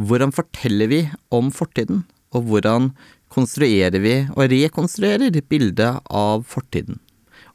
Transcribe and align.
hvordan 0.00 0.34
forteller 0.34 0.90
vi 0.90 1.00
om 1.34 1.50
fortiden, 1.54 2.04
og 2.34 2.48
hvordan 2.48 2.90
konstruerer 3.34 3.98
vi 4.02 4.14
og 4.34 4.50
rekonstruerer 4.50 5.34
bildet 5.50 6.00
av 6.10 6.44
fortiden, 6.50 7.00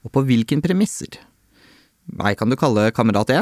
og 0.04 0.14
på 0.16 0.24
hvilken 0.28 0.64
premisser? 0.64 1.20
Meg 2.10 2.40
kan 2.40 2.50
du 2.50 2.58
kalle 2.60 2.90
kamerat 2.96 3.34
E. 3.36 3.42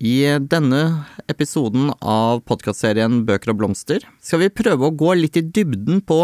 I 0.00 0.40
denne 0.40 1.04
episoden 1.28 1.90
av 2.00 2.40
podkastserien 2.48 3.20
Bøker 3.28 3.52
og 3.52 3.58
blomster 3.60 4.06
skal 4.24 4.40
vi 4.40 4.54
prøve 4.62 4.88
å 4.88 4.96
gå 4.96 5.12
litt 5.18 5.36
i 5.36 5.44
dybden 5.44 6.00
på 6.08 6.20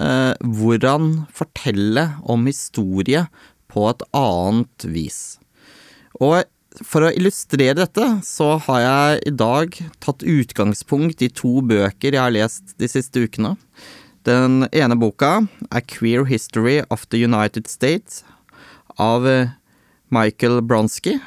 eh, 0.00 0.32
hvordan 0.42 1.28
fortelle 1.34 2.08
om 2.26 2.48
historie 2.50 3.28
på 3.70 3.86
et 3.92 4.02
annet 4.18 4.86
vis. 4.90 5.20
Og 6.18 6.42
for 6.78 7.04
å 7.04 7.12
illustrere 7.12 7.74
dette, 7.80 8.06
så 8.26 8.54
har 8.66 8.80
jeg 8.84 9.22
i 9.30 9.34
dag 9.34 9.76
tatt 10.02 10.22
utgangspunkt 10.22 11.22
i 11.24 11.30
to 11.32 11.60
bøker 11.66 12.14
jeg 12.14 12.22
har 12.22 12.34
lest 12.34 12.76
de 12.80 12.88
siste 12.90 13.24
ukene. 13.26 13.56
Den 14.28 14.66
ene 14.76 14.98
boka 15.00 15.46
er 15.72 15.86
Queer 15.88 16.26
History 16.28 16.80
of 16.90 17.06
the 17.10 17.22
United 17.24 17.66
States 17.70 18.22
av 19.00 19.26
Michael 20.12 20.60
Bronsky, 20.62 21.18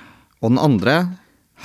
og 0.43 0.53
den 0.53 0.61
andre 0.61 0.97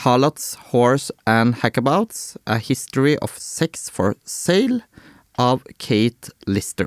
Hallots 0.04 0.54
Horse 0.70 1.12
and 1.26 1.58
Hackabouts, 1.62 2.36
A 2.46 2.58
History 2.58 3.16
of 3.22 3.34
Sex 3.38 3.90
for 3.90 4.14
Sale 4.24 4.82
av 5.38 5.64
Kate 5.78 6.30
Lister. 6.46 6.86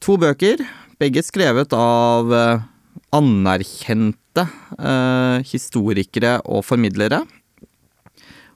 To 0.00 0.16
bøker, 0.20 0.64
begge 0.98 1.22
skrevet 1.24 1.74
av 1.76 2.32
eh, 2.32 2.64
anerkjente 3.12 4.21
eh, 4.40 5.44
historikere 5.44 6.38
og 6.48 6.64
formidlere, 6.64 7.22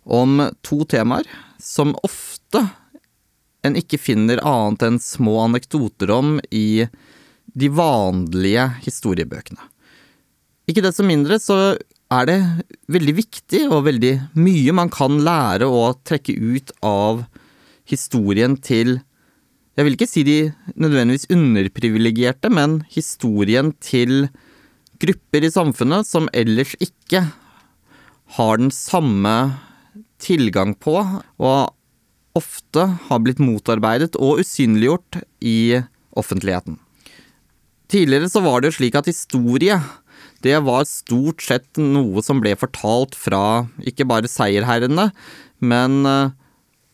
om 0.06 0.38
to 0.62 0.84
temaer 0.88 1.26
som 1.60 1.94
ofte 2.06 2.62
en 3.66 3.76
ikke 3.78 3.98
finner 3.98 4.40
annet 4.46 4.84
enn 4.86 5.00
små 5.02 5.40
anekdoter 5.48 6.12
om 6.14 6.36
i 6.54 6.86
de 7.56 7.68
vanlige 7.73 8.68
historiebøkene. 8.84 9.60
Ikke 10.70 10.82
desto 10.84 11.04
mindre 11.06 11.38
så 11.42 11.76
er 12.12 12.29
det 12.29 12.38
veldig 12.92 13.14
viktig 13.16 13.64
og 13.66 13.86
veldig 13.88 14.12
mye 14.38 14.74
man 14.76 14.90
kan 14.92 15.18
lære 15.26 15.66
å 15.66 15.90
trekke 16.06 16.36
ut 16.38 16.73
av 16.86 17.24
historien 17.86 18.56
til 18.58 19.01
Jeg 19.76 19.84
vil 19.84 19.96
ikke 19.98 20.08
si 20.08 20.23
de 20.24 20.36
nødvendigvis 20.80 21.29
underprivilegerte, 21.34 22.48
men 22.48 22.79
historien 22.88 23.74
til 23.84 24.30
grupper 25.02 25.46
i 25.46 25.52
samfunnet 25.52 26.08
som 26.08 26.30
ellers 26.36 26.74
ikke 26.82 27.24
har 28.36 28.60
den 28.60 28.72
samme 28.74 29.34
tilgang 30.22 30.74
på, 30.78 30.96
og 31.38 31.74
ofte 32.36 32.86
har 33.08 33.22
blitt 33.24 33.40
motarbeidet 33.40 34.16
og 34.20 34.42
usynliggjort 34.42 35.20
i 35.44 35.82
offentligheten. 36.16 36.80
Tidligere 37.92 38.30
så 38.32 38.42
var 38.42 38.60
det 38.60 38.72
jo 38.72 38.78
slik 38.80 38.96
at 38.98 39.08
historie 39.08 39.78
det 40.44 40.56
var 40.66 40.88
stort 40.88 41.42
sett 41.44 41.78
noe 41.80 42.22
som 42.24 42.42
ble 42.42 42.52
fortalt 42.58 43.16
fra 43.18 43.66
ikke 43.86 44.06
bare 44.08 44.30
seierherrene, 44.30 45.08
men 45.64 46.02
eh, 46.06 46.34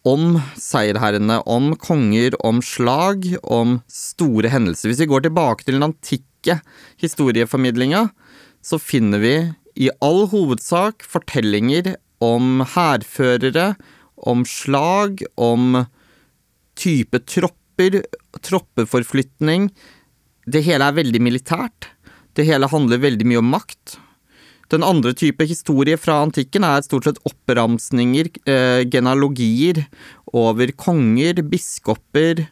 om 0.08 0.36
seierherrene, 0.58 1.40
om 1.46 1.72
konger, 1.78 2.36
om 2.46 2.62
slag, 2.64 3.26
om 3.42 3.80
store 3.90 4.50
hendelser. 4.52 4.90
Hvis 4.90 5.02
vi 5.04 5.10
går 5.10 5.26
tilbake 5.26 5.66
til 5.66 5.78
den 5.78 5.86
antikke 5.90 6.26
historieformidlinga, 7.02 8.08
så 8.62 8.78
finner 8.78 9.22
vi 9.22 9.34
i 9.78 9.88
all 10.04 10.26
hovedsak 10.30 11.04
fortellinger 11.08 11.94
om 12.22 12.62
hærførere, 12.74 13.72
om 14.16 14.44
slag, 14.46 15.24
om 15.36 15.84
type 16.78 17.18
tropper, 17.26 18.02
troppeforflytning. 18.42 19.70
Det 20.46 20.62
hele 20.66 20.86
er 20.86 20.98
veldig 21.00 21.22
militært. 21.22 21.90
Det 22.36 22.46
hele 22.48 22.70
handler 22.70 23.02
veldig 23.02 23.28
mye 23.28 23.42
om 23.42 23.50
makt. 23.52 23.98
Den 24.72 24.84
andre 24.86 25.12
type 25.12 25.44
historie 25.44 25.98
fra 26.00 26.22
antikken 26.24 26.64
er 26.64 26.84
stort 26.84 27.04
sett 27.04 27.20
oppramsninger, 27.28 28.30
eh, 28.48 28.84
genealogier, 28.88 29.84
over 30.32 30.72
konger, 30.72 31.42
biskoper, 31.44 32.46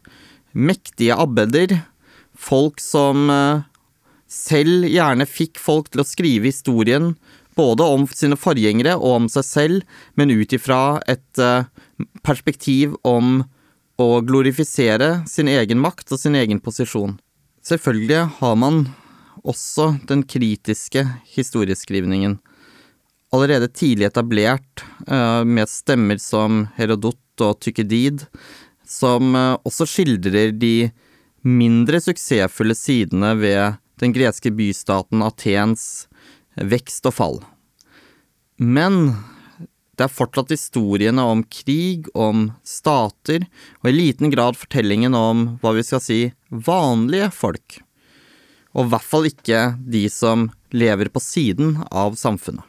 mektige 0.52 1.16
abbeder, 1.16 1.78
folk 2.36 2.80
som 2.80 3.30
eh, 3.32 3.62
selv 4.30 4.86
gjerne 4.86 5.26
fikk 5.26 5.58
folk 5.58 5.90
til 5.90 6.04
å 6.04 6.06
skrive 6.06 6.50
historien 6.50 7.14
både 7.58 7.84
om 7.84 8.06
sine 8.14 8.38
forgjengere 8.38 8.94
og 8.98 9.16
om 9.16 9.30
seg 9.32 9.46
selv, 9.46 9.96
men 10.14 10.32
ut 10.32 10.52
ifra 10.54 11.00
et 11.10 11.42
eh, 11.42 11.66
perspektiv 12.26 12.94
om 13.06 13.42
å 14.00 14.08
glorifisere 14.24 15.26
sin 15.28 15.50
egen 15.50 15.80
makt 15.82 16.14
og 16.14 16.22
sin 16.22 16.38
egen 16.38 16.62
posisjon. 16.62 17.18
Selvfølgelig 17.66 18.22
har 18.38 18.56
man 18.56 18.86
også 19.44 19.92
den 20.08 20.22
kritiske 20.28 21.04
historieskrivningen. 21.34 22.38
Allerede 23.34 23.68
tidlig 23.68 24.08
etablert, 24.08 24.84
eh, 25.06 25.44
med 25.44 25.68
stemmer 25.68 26.18
som 26.22 26.64
Herodot 26.78 27.44
og 27.44 27.60
Tykkedid, 27.60 28.24
som 28.86 29.34
eh, 29.36 29.56
også 29.66 29.86
skildrer 29.90 30.54
de 30.56 30.90
mindre 31.46 32.00
suksessfulle 32.02 32.76
sidene 32.76 33.34
ved 33.38 33.78
den 34.00 34.14
greske 34.16 34.52
bystaten 34.54 35.22
Atens 35.24 36.06
vekst 36.56 37.06
og 37.08 37.16
fall. 37.16 37.38
Men 38.56 39.14
det 39.96 40.06
er 40.06 40.12
fortsatt 40.12 40.52
historiene 40.52 41.22
om 41.28 41.44
krig, 41.44 42.08
om 42.16 42.48
stater, 42.64 43.44
og 43.80 43.90
i 43.90 43.96
liten 43.96 44.32
grad 44.32 44.56
fortellingen 44.56 45.16
om 45.16 45.46
hva 45.60 45.74
vi 45.76 45.84
skal 45.86 46.02
si 46.04 46.20
vanlige 46.48 47.30
folk 47.36 47.80
og 48.76 48.86
i 48.86 48.90
hvert 48.92 49.06
fall 49.06 49.28
ikke 49.28 49.60
de 49.90 50.04
som 50.12 50.48
lever 50.74 51.10
på 51.10 51.22
siden 51.22 51.78
av 51.90 52.16
samfunnet. 52.18 52.62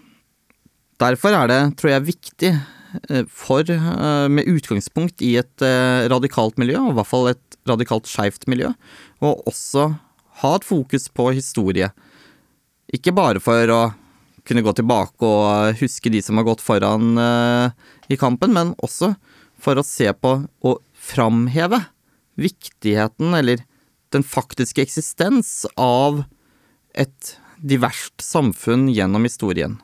Derfor 1.02 1.34
er 1.34 1.50
det, 1.50 1.62
tror 1.82 1.96
jeg, 1.96 2.08
viktig 2.12 2.52
eh, 2.54 3.26
for, 3.30 3.66
eh, 3.66 4.28
med 4.30 4.50
utgangspunkt 4.50 5.22
i 5.26 5.36
et 5.42 5.66
eh, 5.66 6.06
radikalt 6.12 6.58
miljø, 6.62 6.78
og 6.82 6.94
i 6.94 6.98
hvert 7.00 7.10
fall 7.10 7.32
et 7.32 7.60
radikalt 7.70 8.10
skeivt 8.10 8.48
miljø, 8.50 8.74
og 9.22 9.46
også 9.50 9.92
ha 10.42 10.54
et 10.58 10.68
fokus 10.68 11.08
på 11.14 11.30
historie. 11.36 11.92
Ikke 12.92 13.14
bare 13.16 13.42
for 13.44 13.74
å 13.74 13.82
kunne 14.48 14.64
gå 14.66 14.74
tilbake 14.76 15.28
og 15.28 15.82
huske 15.82 16.12
de 16.12 16.22
som 16.26 16.40
har 16.40 16.48
gått 16.48 16.64
foran 16.66 17.14
i 18.10 18.18
kampen, 18.20 18.54
men 18.56 18.74
også 18.82 19.14
for 19.62 19.78
å 19.78 19.86
se 19.86 20.10
på 20.18 20.34
og 20.66 20.82
framheve 20.98 21.84
viktigheten, 22.42 23.36
eller 23.38 23.62
den 24.12 24.26
faktiske 24.26 24.84
eksistens 24.84 25.64
av 25.80 26.24
et 26.98 27.36
diverst 27.62 28.24
samfunn 28.26 28.90
gjennom 28.92 29.24
historien. 29.28 29.78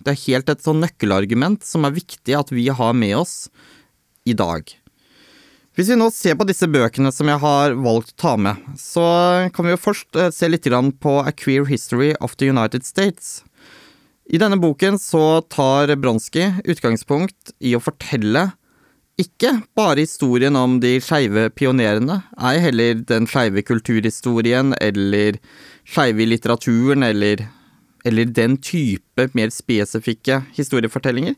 Det 0.00 0.14
er 0.14 0.24
helt 0.26 0.50
et 0.50 0.64
sånn 0.64 0.80
nøkkelargument 0.82 1.66
som 1.66 1.86
er 1.86 1.96
viktig 1.96 2.36
at 2.38 2.52
vi 2.54 2.68
har 2.72 2.96
med 2.96 3.16
oss 3.20 3.36
i 4.26 4.34
dag. 4.38 4.64
Hvis 5.76 5.90
vi 5.92 5.96
nå 6.00 6.06
ser 6.08 6.38
på 6.40 6.46
disse 6.48 6.64
bøkene 6.72 7.10
som 7.12 7.28
jeg 7.28 7.36
har 7.42 7.74
valgt 7.84 8.14
å 8.14 8.20
ta 8.22 8.30
med, 8.40 8.60
så 8.80 9.04
kan 9.52 9.66
vi 9.66 9.74
jo 9.74 9.80
først 9.82 10.16
eh, 10.16 10.30
se 10.32 10.48
litt 10.48 10.64
på 10.64 11.12
A 11.20 11.32
Queer 11.36 11.66
History 11.68 12.14
of 12.24 12.36
the 12.40 12.48
United 12.48 12.86
States. 12.88 13.44
I 14.24 14.40
denne 14.40 14.56
boken 14.56 14.96
så 14.98 15.42
tar 15.52 15.92
Bronski 16.00 16.48
utgangspunkt 16.64 17.52
i 17.60 17.74
å 17.76 17.82
fortelle 17.84 18.54
ikke 19.20 19.52
bare 19.76 20.00
historien 20.00 20.56
om 20.56 20.78
de 20.80 20.94
skeive 21.04 21.50
pionerene, 21.52 22.22
ei 22.40 22.56
heller 22.60 23.04
den 23.08 23.28
skeive 23.28 23.60
kulturhistorien 23.60 24.72
eller 24.80 25.36
skeive 25.84 26.24
i 26.24 26.30
litteraturen 26.32 27.04
eller, 27.04 27.44
eller 28.08 28.32
den 28.32 28.56
type 28.64 29.28
mer 29.36 29.52
spesifikke 29.52 30.40
historiefortellinger. 30.56 31.36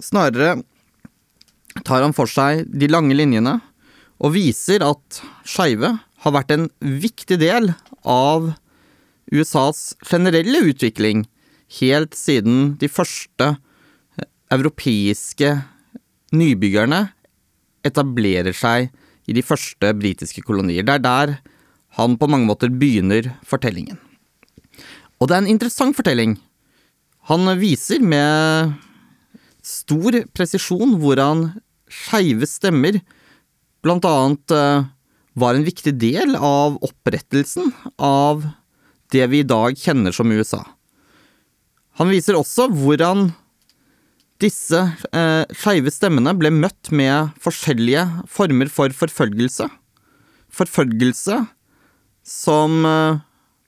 Snarere 0.00 0.62
tar 1.86 2.04
han 2.04 2.14
for 2.16 2.30
seg 2.30 2.66
de 2.68 2.88
lange 2.90 3.16
linjene 3.16 3.58
og 4.18 4.34
viser 4.34 4.82
at 4.86 5.20
skeive 5.46 5.92
har 6.24 6.34
vært 6.34 6.54
en 6.54 6.66
viktig 6.80 7.38
del 7.40 7.72
av 8.02 8.52
USAs 9.30 9.92
generelle 10.08 10.62
utvikling 10.70 11.26
helt 11.78 12.16
siden 12.16 12.74
de 12.80 12.88
første 12.90 13.52
europeiske 14.52 15.52
nybyggerne 16.34 17.04
etablerer 17.86 18.56
seg 18.56 18.88
i 19.28 19.36
de 19.36 19.44
første 19.44 19.92
britiske 19.96 20.42
kolonier. 20.44 20.84
Det 20.84 20.98
er 20.98 21.04
der 21.04 21.34
han 21.98 22.16
på 22.20 22.28
mange 22.30 22.48
måter 22.48 22.72
begynner 22.72 23.30
fortellingen. 23.46 23.98
Og 25.20 25.28
det 25.28 25.36
er 25.36 25.44
en 25.44 25.52
interessant 25.52 25.96
fortelling. 25.96 26.36
Han 27.28 27.48
viser 27.60 28.00
med 28.00 28.76
stor 29.64 30.16
presisjon 30.32 30.96
hvordan 31.02 31.50
skeive 31.92 32.46
stemmer 32.48 33.00
blant 33.84 34.06
annet 34.08 34.54
eh, 34.54 34.86
var 35.38 35.54
en 35.54 35.66
viktig 35.66 35.94
del 36.00 36.36
av 36.36 36.78
opprettelsen 36.84 37.70
av 37.96 38.46
det 39.12 39.26
vi 39.32 39.42
i 39.42 39.48
dag 39.48 39.76
kjenner 39.78 40.12
som 40.12 40.32
USA. 40.32 40.64
Han 41.98 42.10
viser 42.12 42.38
også 42.38 42.68
hvordan 42.70 43.30
Disse 44.38 44.78
eh, 45.10 45.50
skeive 45.58 45.90
stemmene 45.90 46.30
ble 46.38 46.52
møtt 46.54 46.92
med 46.94 47.32
forskjellige 47.42 48.04
former 48.30 48.68
for 48.70 48.94
forfølgelse. 48.94 49.66
Forfølgelse 50.54 51.40
som 52.22 52.84
eh, 52.86 53.18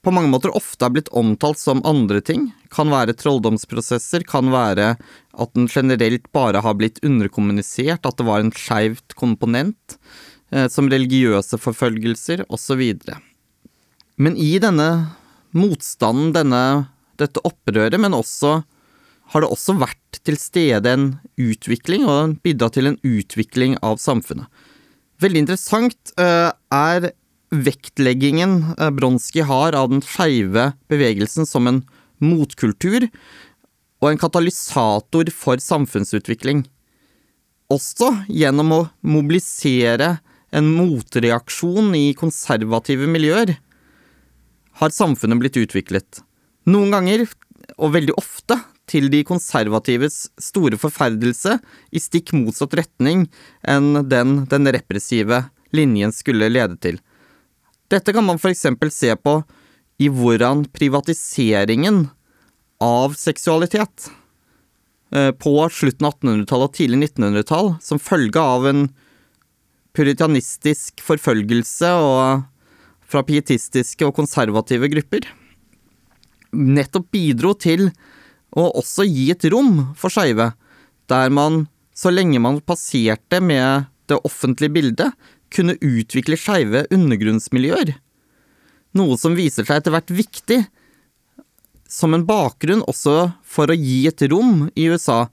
på 0.06 0.12
mange 0.14 0.30
måter 0.30 0.54
ofte 0.54 0.86
er 0.86 0.94
blitt 0.94 1.10
omtalt 1.10 1.58
som 1.58 1.82
andre 1.88 2.22
ting. 2.22 2.52
Kan 2.70 2.92
være 2.94 3.16
trolldomsprosesser, 3.18 4.22
kan 4.22 4.52
være 4.54 4.94
at 5.32 5.52
den 5.54 5.68
generelt 5.70 6.26
bare 6.34 6.62
har 6.64 6.76
blitt 6.78 7.00
underkommunisert, 7.06 8.06
at 8.06 8.18
det 8.18 8.26
var 8.26 8.42
en 8.42 8.52
skeivt 8.54 9.14
komponent, 9.18 9.98
eh, 10.50 10.66
som 10.68 10.90
religiøse 10.90 11.60
forfølgelser, 11.60 12.44
osv. 12.50 12.82
Men 14.20 14.36
i 14.36 14.56
denne 14.62 14.90
motstanden, 15.56 16.34
denne, 16.34 16.64
dette 17.20 17.42
opprøret, 17.46 17.98
men 18.00 18.16
også 18.16 18.60
har 19.30 19.44
det 19.44 19.50
også 19.52 19.76
vært 19.78 20.20
til 20.26 20.36
stede 20.40 20.90
en 20.90 21.06
utvikling, 21.38 22.06
og 22.10 22.40
bidratt 22.44 22.76
til 22.78 22.90
en 22.90 22.98
utvikling 23.06 23.76
av 23.86 24.00
samfunnet. 24.02 24.50
Veldig 25.20 25.44
interessant 25.44 26.14
uh, 26.18 26.50
er 26.74 27.12
vektleggingen 27.50 28.74
uh, 28.78 28.88
Bronski 28.94 29.44
har 29.46 29.76
av 29.76 29.90
den 29.92 30.02
skeive 30.06 30.70
bevegelsen 30.90 31.46
som 31.48 31.68
en 31.70 31.82
motkultur 32.20 33.06
og 34.00 34.10
en 34.10 34.20
katalysator 34.20 35.30
for 35.34 35.60
samfunnsutvikling. 35.62 36.64
Også 37.70 38.10
gjennom 38.26 38.72
å 38.74 38.80
mobilisere 39.06 40.16
en 40.50 40.70
motreaksjon 40.74 41.92
i 41.94 42.10
konservative 42.18 43.06
miljøer 43.10 43.54
har 44.80 44.94
samfunnet 44.94 45.38
blitt 45.42 45.60
utviklet. 45.60 46.22
Noen 46.70 46.92
ganger, 46.94 47.26
og 47.78 47.94
veldig 47.94 48.16
ofte, 48.18 48.58
til 48.90 49.06
de 49.12 49.20
konservatives 49.22 50.24
store 50.42 50.74
forferdelse 50.80 51.60
i 51.94 52.00
stikk 52.02 52.32
motsatt 52.34 52.74
retning 52.74 53.28
enn 53.62 54.00
den 54.10 54.40
den 54.50 54.66
repressive 54.74 55.44
linjen 55.76 56.10
skulle 56.10 56.50
lede 56.50 56.74
til. 56.82 56.98
Dette 57.90 58.14
kan 58.14 58.26
man 58.26 58.40
eksempel 58.50 58.90
se 58.90 59.14
på 59.14 59.40
i 60.02 60.08
hvordan 60.10 60.64
privatiseringen 60.74 62.08
av 62.80 63.14
seksualitet 63.18 64.08
eh, 65.14 65.30
på 65.36 65.54
slutten 65.68 66.08
av 66.08 66.16
1800-tallet 66.16 66.70
og 66.70 66.76
tidlig 66.78 67.02
1900-tall, 67.10 67.74
som 67.84 68.00
følge 68.02 68.40
av 68.40 68.68
en 68.70 68.86
puritanistisk 69.96 71.02
forfølgelse 71.04 71.90
og 72.00 72.46
fra 73.10 73.22
pietistiske 73.26 74.06
og 74.06 74.14
konservative 74.16 74.88
grupper, 74.92 75.26
nettopp 76.54 77.10
bidro 77.14 77.54
til 77.58 77.88
å 78.50 78.68
også 78.80 79.06
gi 79.06 79.28
et 79.34 79.46
rom 79.52 79.90
for 79.98 80.14
skeive, 80.14 80.52
der 81.10 81.30
man, 81.34 81.64
så 81.94 82.12
lenge 82.14 82.40
man 82.42 82.62
passerte 82.62 83.42
med 83.42 83.90
det 84.10 84.18
offentlige 84.26 84.74
bildet, 84.74 85.14
kunne 85.50 85.78
utvikle 85.82 86.38
skeive 86.38 86.84
undergrunnsmiljøer. 86.94 87.96
Noe 88.98 89.18
som 89.18 89.36
viser 89.38 89.66
seg 89.66 89.80
etter 89.80 89.94
hvert 89.94 90.10
viktig 90.14 90.60
som 91.90 92.14
en 92.14 92.24
bakgrunn 92.26 92.84
også 92.88 93.32
for 93.42 93.70
å 93.70 93.76
gi 93.76 94.04
et 94.08 94.22
rom 94.30 94.68
i 94.78 94.86
USA 94.92 95.24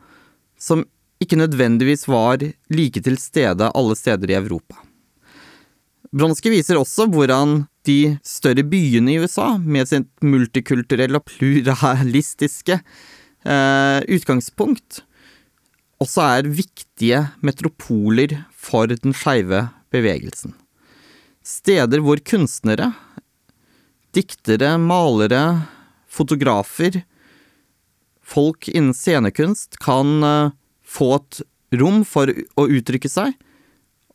som 0.59 0.83
ikke 1.21 1.37
nødvendigvis 1.39 2.07
var 2.09 2.41
like 2.73 3.01
til 3.05 3.17
stede 3.21 3.69
alle 3.77 3.97
steder 3.97 4.33
i 4.33 4.37
Europa. 4.37 4.77
Bronski 6.13 6.51
viser 6.53 6.79
også 6.79 7.07
hvordan 7.11 7.65
de 7.87 8.17
større 8.25 8.63
byene 8.67 9.13
i 9.13 9.19
USA, 9.21 9.55
med 9.57 9.89
sitt 9.89 10.09
multikulturelle 10.23 11.19
og 11.19 11.27
pluralistiske 11.29 12.79
eh, 12.79 13.99
utgangspunkt, 14.17 15.03
også 16.03 16.23
er 16.37 16.51
viktige 16.53 17.23
metropoler 17.45 18.37
for 18.53 18.91
den 18.91 19.15
skeive 19.17 19.67
bevegelsen. 19.93 20.53
Steder 21.47 22.03
hvor 22.03 22.19
kunstnere, 22.27 22.91
diktere, 24.15 24.75
malere, 24.81 25.43
fotografer, 26.09 27.01
folk 28.23 28.67
innen 28.71 28.95
scenekunst 28.95 29.79
kan 29.83 30.23
eh, 30.23 30.55
få 30.87 31.13
et 31.19 31.41
rom 31.77 32.03
for 32.07 32.31
å 32.31 32.67
uttrykke 32.67 33.11
seg, 33.11 33.33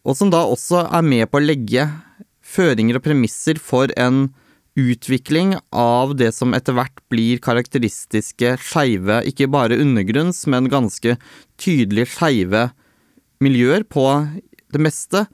og 0.03 0.17
som 0.19 0.33
da 0.33 0.43
også 0.49 0.87
er 0.89 1.05
med 1.07 1.29
på 1.31 1.39
å 1.39 1.45
legge 1.45 1.87
føringer 2.43 2.99
og 2.99 3.05
premisser 3.05 3.61
for 3.63 3.93
en 4.01 4.31
utvikling 4.79 5.55
av 5.77 6.15
det 6.17 6.31
som 6.33 6.55
etter 6.57 6.75
hvert 6.77 7.03
blir 7.13 7.41
karakteristiske 7.45 8.57
skeive, 8.63 9.21
ikke 9.29 9.51
bare 9.53 9.79
undergrunns, 9.81 10.47
men 10.49 10.71
ganske 10.73 11.19
tydelig 11.61 12.09
skeive 12.15 12.71
miljøer 13.43 13.85
på 13.85 14.07
det 14.73 14.81
meste, 14.81 15.27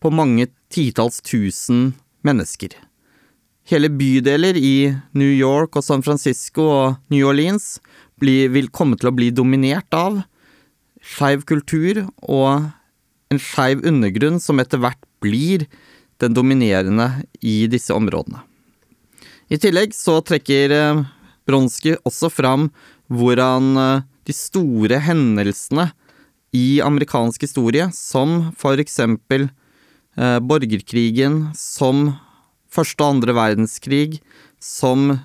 på 0.00 0.10
mange 0.10 0.48
titalls 0.72 1.20
tusen 1.22 1.92
mennesker. 2.26 2.74
Hele 3.70 3.86
bydeler 3.94 4.56
i 4.58 4.90
New 5.14 5.30
York 5.30 5.76
og 5.78 5.84
San 5.86 6.02
Francisco 6.02 6.64
og 6.66 6.96
New 7.12 7.28
Orleans 7.30 7.76
blir, 8.18 8.50
vil 8.50 8.66
komme 8.74 8.98
til 8.98 9.12
å 9.12 9.14
bli 9.14 9.28
dominert 9.30 9.94
av 9.94 10.18
skeiv 11.00 11.44
kultur 11.46 12.02
og 12.26 12.66
en 13.30 13.38
skeiv 13.40 13.84
undergrunn 13.86 14.40
som 14.42 14.58
etter 14.58 14.82
hvert 14.82 15.00
blir 15.22 15.68
den 16.20 16.34
dominerende 16.34 17.22
i 17.40 17.68
disse 17.70 17.94
områdene. 17.94 18.42
I 19.50 19.58
tillegg 19.58 19.94
så 19.94 20.18
trekker 20.22 20.74
eh, 20.74 21.02
Bronski 21.46 21.94
også 22.06 22.30
fram 22.30 22.68
hvordan 23.10 23.70
eh, 23.78 24.02
de 24.26 24.34
store 24.34 24.98
hendelsene 25.02 25.88
i 26.54 26.80
amerikansk 26.82 27.46
historie, 27.46 27.86
som 27.94 28.50
for 28.58 28.82
eksempel 28.82 29.46
eh, 29.46 30.38
borgerkrigen, 30.42 31.48
som 31.54 32.10
første 32.70 33.04
og 33.04 33.16
andre 33.16 33.34
verdenskrig, 33.36 34.20
som 34.60 35.18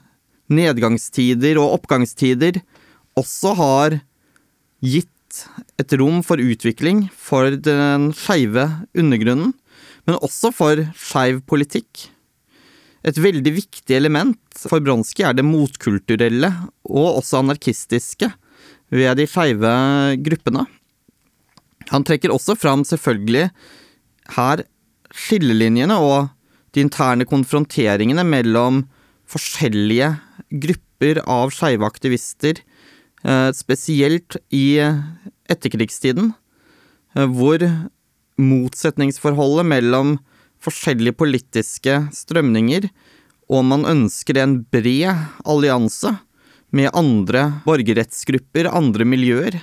nedgangstider 0.51 1.59
og 1.61 1.79
oppgangstider, 1.79 2.61
også 3.17 3.53
har 3.57 3.99
gitt 4.85 5.11
et 5.81 5.93
rom 5.99 6.21
for 6.23 6.39
utvikling 6.39 7.05
for 7.11 7.55
den 7.57 8.11
skeive 8.15 8.67
undergrunnen, 8.95 9.53
men 10.05 10.19
også 10.21 10.51
for 10.55 10.81
skeiv 10.99 11.41
politikk. 11.49 12.07
Et 13.05 13.17
veldig 13.21 13.51
viktig 13.53 13.95
element 13.95 14.39
for 14.65 14.81
Bronski 14.81 15.25
er 15.25 15.35
det 15.37 15.45
motkulturelle, 15.45 16.49
og 16.89 17.19
også 17.21 17.43
anarkistiske, 17.43 18.31
ved 18.93 19.17
de 19.19 19.27
skeive 19.29 19.73
gruppene. 20.25 20.65
Han 21.91 22.05
trekker 22.05 22.33
også 22.33 22.55
fram 22.57 22.85
selvfølgelig 22.87 23.49
her 24.35 24.63
skillelinjene 25.15 25.97
og 26.01 26.31
de 26.75 26.83
interne 26.83 27.25
konfronteringene 27.27 28.25
mellom 28.27 28.83
forskjellige 29.31 30.11
grupper 30.51 31.21
av 31.23 31.53
skeive 31.55 31.87
aktivister, 31.87 32.59
eh, 33.23 33.51
spesielt 33.51 34.37
i 34.51 34.77
etterkrigstiden, 35.49 36.33
eh, 37.15 37.25
hvor 37.25 37.63
motsetningsforholdet 38.37 39.65
mellom 39.65 40.17
forskjellige 40.61 41.15
politiske 41.15 42.09
strømninger, 42.11 42.89
og 43.49 43.63
man 43.63 43.85
ønsker 43.85 44.37
en 44.41 44.65
bred 44.73 45.15
allianse 45.45 46.17
med 46.71 46.91
andre 46.93 47.61
borgerrettsgrupper, 47.65 48.67
andre 48.67 49.05
miljøer, 49.05 49.61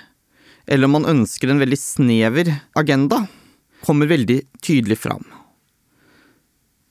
eller 0.67 0.87
om 0.87 1.03
man 1.03 1.11
ønsker 1.11 1.51
en 1.51 1.61
veldig 1.61 1.79
snever 1.79 2.49
agenda, 2.79 3.27
kommer 3.83 4.07
veldig 4.07 4.43
tydelig 4.63 5.01
fram. 5.03 5.42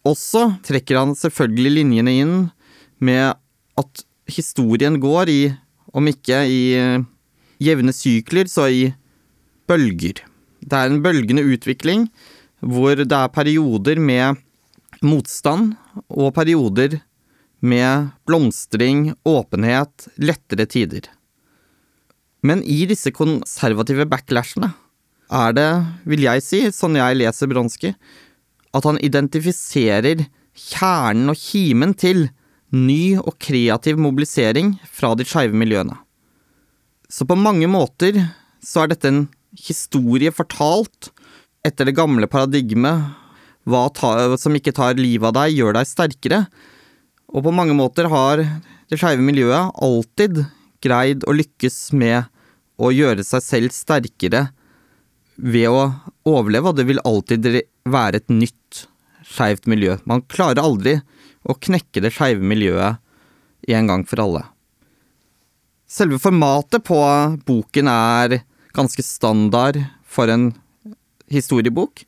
Også 0.07 0.47
trekker 0.65 0.97
han 0.97 1.13
selvfølgelig 1.17 1.75
linjene 1.77 2.13
inn 2.23 2.35
med 3.01 3.35
at 3.77 4.03
historien 4.31 4.97
går 5.01 5.29
i, 5.29 5.41
om 5.93 6.07
ikke 6.09 6.41
i 6.49 6.61
jevne 7.61 7.93
sykler, 7.93 8.49
så 8.49 8.67
i 8.71 8.83
bølger. 9.69 10.23
Det 10.61 10.77
er 10.77 10.89
en 10.89 11.01
bølgende 11.03 11.45
utvikling 11.45 12.07
hvor 12.61 12.97
det 12.97 13.09
er 13.09 13.33
perioder 13.33 14.01
med 14.01 14.41
motstand 15.01 15.73
og 16.09 16.33
perioder 16.35 16.99
med 17.61 18.11
blomstring, 18.25 19.11
åpenhet, 19.25 20.07
lettere 20.17 20.65
tider. 20.69 21.09
Men 22.41 22.63
i 22.65 22.85
disse 22.89 23.13
konservative 23.13 24.07
backlashene 24.09 24.71
er 25.31 25.53
det, 25.55 25.69
vil 26.09 26.25
jeg 26.25 26.43
si, 26.45 26.61
sånn 26.73 26.97
jeg 26.97 27.19
leser 27.21 27.49
Bronski, 27.49 27.93
at 28.75 28.87
han 28.87 28.99
identifiserer 29.03 30.25
kjernen 30.57 31.31
og 31.31 31.39
kimen 31.39 31.95
til 31.97 32.27
ny 32.71 33.17
og 33.19 33.35
kreativ 33.41 33.99
mobilisering 33.99 34.77
fra 34.87 35.13
de 35.15 35.27
skeive 35.27 35.57
miljøene. 35.57 35.97
Så 37.11 37.27
på 37.27 37.35
mange 37.35 37.67
måter 37.67 38.15
så 38.63 38.83
er 38.83 38.93
dette 38.93 39.09
en 39.11 39.25
historie 39.59 40.31
fortalt 40.31 41.11
etter 41.67 41.89
det 41.89 41.97
gamle 41.97 42.29
paradigmet 42.31 43.17
hva 43.67 43.83
ta, 43.93 44.37
som 44.39 44.55
ikke 44.57 44.73
tar 44.73 44.97
livet 44.97 45.27
av 45.29 45.35
deg, 45.37 45.57
gjør 45.59 45.75
deg 45.77 45.89
sterkere. 45.89 46.39
Og 47.29 47.43
på 47.45 47.53
mange 47.53 47.75
måter 47.77 48.07
har 48.09 48.41
det 48.41 48.99
skeive 48.99 49.23
miljøet 49.23 49.75
alltid 49.83 50.45
greid 50.81 51.27
å 51.27 51.35
lykkes 51.35 51.91
med 51.93 52.31
å 52.81 52.89
gjøre 52.95 53.25
seg 53.27 53.43
selv 53.45 53.75
sterkere 53.75 54.47
ved 55.41 55.67
å 55.69 55.89
overleve, 56.29 56.69
og 56.69 56.77
det 56.77 56.85
vil 56.89 57.01
alltid 57.07 57.47
være 57.89 58.21
et 58.21 58.33
nytt 58.33 58.85
skeivt 59.25 59.67
miljø. 59.69 59.97
Man 60.05 60.23
klarer 60.29 60.61
aldri 60.61 60.99
å 61.41 61.57
knekke 61.57 62.03
det 62.03 62.13
skeive 62.13 62.45
miljøet 62.45 63.01
en 63.71 63.89
gang 63.89 64.05
for 64.07 64.21
alle. 64.23 64.45
Selve 65.91 66.21
formatet 66.23 66.85
på 66.87 66.99
boken 67.47 67.89
er 67.91 68.41
ganske 68.75 69.03
standard 69.03 69.81
for 70.07 70.31
en 70.31 70.51
historiebok. 71.31 72.05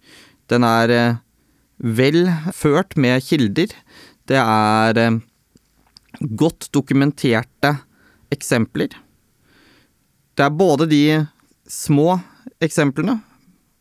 Den 0.52 0.63
er 0.68 0.94
eh, 0.94 1.20
vel 1.78 2.30
ført 2.56 2.96
med 3.00 3.24
kilder. 3.25 3.74
Det 4.30 4.40
er 4.40 5.00
eh, 5.02 5.20
godt 6.40 6.70
dokumenterte 6.75 7.75
eksempler. 8.34 8.94
Det 10.34 10.48
er 10.48 10.56
både 10.58 10.88
de 10.90 11.04
små 11.70 12.22
eksemplene, 12.65 13.20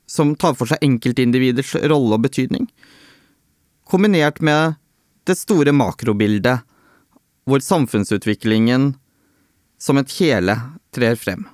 som 0.06 0.34
tar 0.36 0.56
for 0.58 0.68
seg 0.68 0.82
enkeltindividers 0.84 1.74
rolle 1.86 2.18
og 2.18 2.26
betydning, 2.26 2.66
kombinert 3.88 4.42
med 4.44 4.76
det 5.28 5.38
store 5.38 5.72
makrobildet, 5.74 6.62
hvor 7.46 7.62
samfunnsutviklingen 7.62 8.92
som 9.82 9.98
et 9.98 10.12
hele 10.20 10.54
trer 10.94 11.18
frem. 11.18 11.46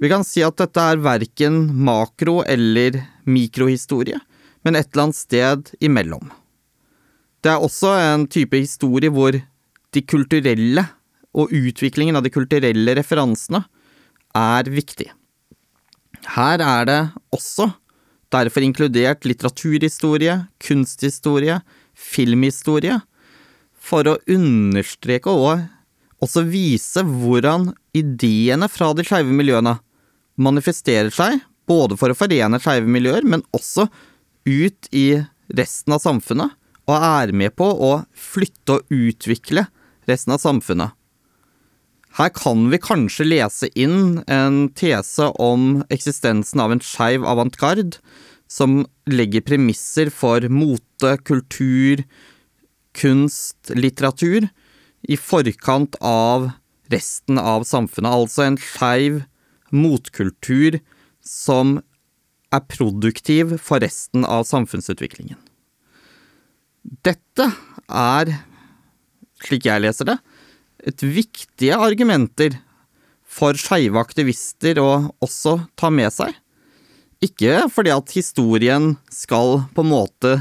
Vi 0.00 0.08
kan 0.08 0.24
si 0.24 0.42
at 0.42 0.56
dette 0.58 0.80
er 0.80 1.02
verken 1.04 1.66
makro- 1.84 2.42
eller 2.48 2.96
mikrohistorie, 3.28 4.18
men 4.64 4.76
et 4.76 4.88
eller 4.90 5.08
annet 5.08 5.18
sted 5.18 5.70
imellom. 5.80 6.30
Det 7.40 7.52
er 7.52 7.62
også 7.62 7.92
en 8.00 8.26
type 8.28 8.56
historie 8.56 9.12
hvor 9.12 9.36
de 9.36 10.02
kulturelle 10.02 10.84
og 11.36 11.52
utviklingen 11.54 12.16
av 12.18 12.24
de 12.24 12.32
kulturelle 12.32 12.96
referansene 12.98 13.62
er 14.36 14.70
viktig. 14.72 15.08
Her 16.30 16.62
er 16.62 16.86
det 16.86 17.00
også 17.34 17.70
derfor 18.30 18.62
inkludert 18.62 19.26
litteraturhistorie, 19.26 20.36
kunsthistorie, 20.62 21.58
filmhistorie, 21.98 23.00
for 23.74 24.06
å 24.06 24.18
understreke 24.30 25.32
og 25.32 25.64
også 26.22 26.44
vise 26.46 27.02
hvordan 27.02 27.70
ideene 27.96 28.68
fra 28.70 28.92
de 28.94 29.06
skeive 29.06 29.34
miljøene 29.34 29.78
manifesterer 30.40 31.10
seg, 31.14 31.40
både 31.66 31.98
for 31.98 32.12
å 32.12 32.18
forene 32.18 32.60
skeive 32.62 32.86
miljøer, 32.90 33.26
men 33.26 33.42
også 33.56 33.88
ut 34.46 34.90
i 34.94 35.08
resten 35.56 35.96
av 35.96 36.04
samfunnet, 36.04 36.54
og 36.86 36.96
er 36.96 37.34
med 37.36 37.54
på 37.58 37.66
å 37.66 37.92
flytte 38.14 38.78
og 38.78 38.94
utvikle 38.94 39.66
resten 40.10 40.34
av 40.34 40.42
samfunnet. 40.42 40.94
Her 42.18 42.32
kan 42.34 42.66
vi 42.72 42.80
kanskje 42.82 43.28
lese 43.28 43.68
inn 43.78 44.22
en 44.26 44.64
tese 44.74 45.28
om 45.38 45.84
eksistensen 45.94 46.62
av 46.62 46.74
en 46.74 46.82
skeiv 46.82 47.26
avantgarde, 47.28 48.00
som 48.50 48.82
legger 49.06 49.44
premisser 49.46 50.10
for 50.10 50.42
mote, 50.50 51.14
kultur, 51.22 52.02
kunst, 52.98 53.70
litteratur, 53.70 54.48
i 55.06 55.16
forkant 55.16 55.94
av 56.02 56.50
resten 56.90 57.38
av 57.38 57.62
samfunnet. 57.64 58.10
Altså 58.10 58.44
en 58.48 58.58
skeiv 58.58 59.22
motkultur 59.70 60.80
som 61.22 61.78
er 62.50 62.66
produktiv 62.66 63.54
for 63.62 63.78
resten 63.84 64.26
av 64.26 64.42
samfunnsutviklingen. 64.48 65.38
Dette 67.06 67.46
er, 67.86 68.34
slik 69.46 69.68
jeg 69.68 69.84
leser 69.84 70.10
det, 70.10 70.18
et 70.86 71.02
viktige 71.02 71.76
argumenter 71.76 72.56
for 73.30 73.58
skeive 73.58 74.00
aktivister 74.00 74.80
å 74.82 74.90
også 75.22 75.58
ta 75.78 75.90
med 75.92 76.12
seg. 76.14 76.34
Ikke 77.20 77.66
fordi 77.72 77.92
at 77.92 78.14
historien 78.16 78.94
skal 79.12 79.66
på 79.74 79.84
en 79.84 79.92
måte 79.92 80.34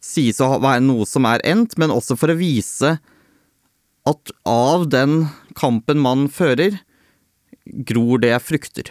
sies 0.00 0.38
å 0.40 0.54
være 0.62 0.82
noe 0.84 1.06
som 1.08 1.26
er 1.28 1.42
endt, 1.46 1.76
men 1.76 1.92
også 1.92 2.16
for 2.16 2.32
å 2.32 2.38
vise 2.38 2.96
at 4.08 4.32
av 4.48 4.86
den 4.90 5.26
kampen 5.58 6.00
man 6.00 6.28
fører, 6.32 6.78
gror 7.86 8.22
det 8.22 8.32
frukter. 8.42 8.88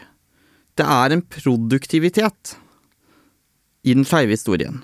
Det 0.78 0.86
er 0.86 1.16
en 1.16 1.24
produktivitet 1.26 2.56
i 3.84 3.96
den 3.96 4.06
skeive 4.08 4.36
historien, 4.36 4.84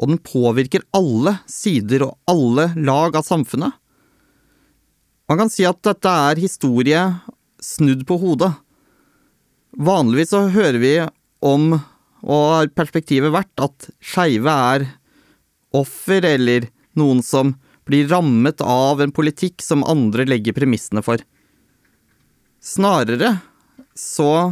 og 0.00 0.10
den 0.10 0.20
påvirker 0.24 0.84
alle 0.96 1.38
sider 1.48 2.08
og 2.08 2.18
alle 2.28 2.70
lag 2.76 3.16
av 3.16 3.24
samfunnet. 3.28 3.76
Man 5.30 5.38
kan 5.38 5.50
si 5.52 5.62
at 5.62 5.78
dette 5.86 6.10
er 6.10 6.40
historie 6.42 7.00
snudd 7.62 8.02
på 8.08 8.16
hodet. 8.18 8.50
Vanligvis 9.78 10.32
så 10.32 10.48
hører 10.50 10.78
vi 10.82 10.94
om, 11.46 11.76
og 12.26 12.46
har 12.50 12.70
perspektivet 12.74 13.30
vært, 13.30 13.52
at 13.62 13.92
skeive 14.02 14.50
er 14.74 14.88
offer 15.70 16.26
eller 16.26 16.66
noen 16.98 17.22
som 17.22 17.52
blir 17.86 18.08
rammet 18.10 18.58
av 18.64 18.98
en 19.04 19.12
politikk 19.14 19.62
som 19.62 19.86
andre 19.86 20.26
legger 20.26 20.56
premissene 20.56 21.02
for. 21.06 21.22
Snarere 22.58 23.36
så 23.94 24.50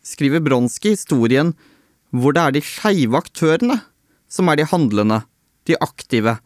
skriver 0.00 0.40
Bronski 0.40 0.94
historien 0.94 1.52
hvor 2.08 2.32
det 2.32 2.46
er 2.46 2.56
de 2.56 2.64
skeive 2.64 3.20
aktørene 3.20 3.76
som 4.32 4.48
er 4.48 4.62
de 4.62 4.66
handlende, 4.72 5.20
de 5.68 5.76
aktive, 5.76 6.38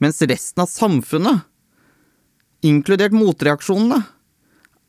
mens 0.00 0.24
resten 0.24 0.64
av 0.64 0.72
samfunnet, 0.72 1.44
inkludert 2.66 3.14
motreaksjonene, 3.16 4.02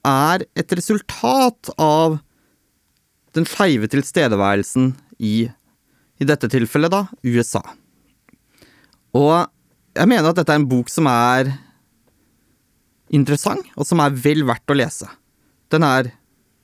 er 0.07 0.45
et 0.55 0.73
resultat 0.77 1.71
av 1.81 2.17
den 3.35 3.47
skeive 3.49 3.89
tilstedeværelsen 3.91 4.93
i, 5.19 5.49
i 6.17 6.27
dette 6.27 6.49
tilfellet, 6.51 6.93
da, 6.93 7.03
USA. 7.27 7.61
Og 9.17 9.33
jeg 9.97 10.09
mener 10.09 10.29
at 10.29 10.39
dette 10.39 10.53
er 10.53 10.61
en 10.61 10.69
bok 10.69 10.91
som 10.91 11.09
er 11.11 11.51
interessant, 13.13 13.65
og 13.75 13.87
som 13.87 14.01
er 14.03 14.15
vel 14.15 14.45
verdt 14.47 14.73
å 14.73 14.77
lese. 14.77 15.09
Den 15.71 15.85
er 15.87 16.11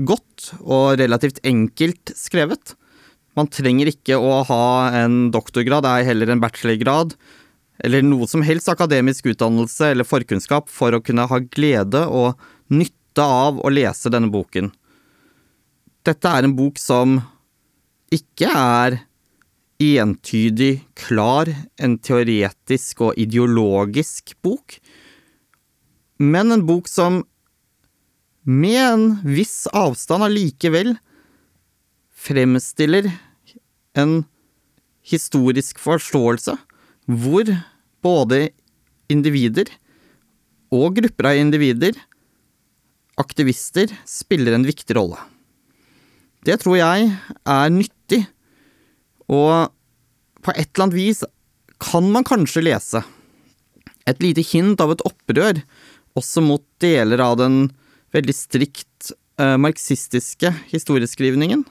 godt 0.03 0.53
og 0.61 0.99
relativt 1.01 1.41
enkelt 1.45 2.13
skrevet. 2.17 2.75
Man 3.37 3.49
trenger 3.51 3.89
ikke 3.89 4.17
å 4.19 4.41
ha 4.47 4.65
en 5.03 5.31
doktorgrad, 5.33 5.85
det 5.85 5.93
er 5.93 6.09
heller 6.11 6.33
en 6.33 6.43
bachelorgrad, 6.43 7.15
eller 7.79 8.03
noe 8.05 8.27
som 8.29 8.43
helst 8.45 8.69
akademisk 8.69 9.25
utdannelse 9.31 9.91
eller 9.93 10.07
forkunnskap 10.07 10.69
for 10.69 10.93
å 10.93 11.01
kunne 11.03 11.25
ha 11.29 11.39
glede 11.41 12.05
og 12.05 12.39
nytte 12.73 13.23
av 13.23 13.59
å 13.61 13.71
lese 13.73 14.11
denne 14.13 14.31
boken. 14.33 14.69
Dette 16.03 16.29
er 16.29 16.45
en 16.45 16.55
bok 16.57 16.79
som 16.81 17.17
ikke 18.13 18.49
er 18.49 18.99
entydig 19.83 20.83
klar, 20.99 21.49
en 21.81 21.97
teoretisk 21.97 23.01
og 23.07 23.17
ideologisk 23.19 24.35
bok, 24.45 24.77
men 26.21 26.53
en 26.53 26.65
bok 26.67 26.87
som 26.87 27.23
med 28.43 28.79
en 28.83 29.05
viss 29.23 29.65
avstand 29.71 30.27
allikevel 30.27 30.93
fremstiller 32.23 33.07
en 33.97 34.23
historisk 35.03 35.79
forståelse 35.83 36.55
hvor 37.07 37.49
både 38.03 38.49
individer 39.11 39.69
og 40.73 40.97
grupper 40.97 41.29
av 41.29 41.39
individer, 41.39 41.97
aktivister, 43.19 43.91
spiller 44.09 44.55
en 44.55 44.65
viktig 44.65 44.95
rolle. 44.97 45.19
Det 46.43 46.57
tror 46.63 46.79
jeg 46.79 47.11
er 47.47 47.73
nyttig 47.73 48.23
og 49.31 49.71
på 50.43 50.51
et 50.51 50.67
eller 50.67 50.85
annet 50.87 50.97
vis 50.97 51.21
kan 51.83 52.07
man 52.11 52.25
kanskje 52.27 52.65
lese 52.65 53.03
et 54.09 54.19
lite 54.23 54.43
hint 54.43 54.81
av 54.83 54.91
et 54.91 55.03
opprør 55.07 55.61
også 56.19 56.43
mot 56.43 56.63
deler 56.83 57.21
av 57.23 57.37
den 57.39 57.69
veldig 58.13 58.35
strikt 58.35 59.13
eh, 59.39 59.55
marxistiske 59.57 60.51
historieskrivningen. 60.69 61.63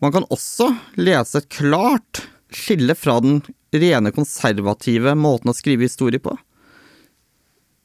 Man 0.00 0.14
kan 0.14 0.28
også 0.32 0.70
lese 1.00 1.42
et 1.42 1.50
klart 1.52 2.22
skille 2.54 2.94
fra 2.96 3.18
den 3.24 3.42
rene 3.82 4.12
konservative 4.14 5.14
måten 5.18 5.52
å 5.52 5.56
skrive 5.56 5.86
historie 5.86 6.22
på. 6.22 6.34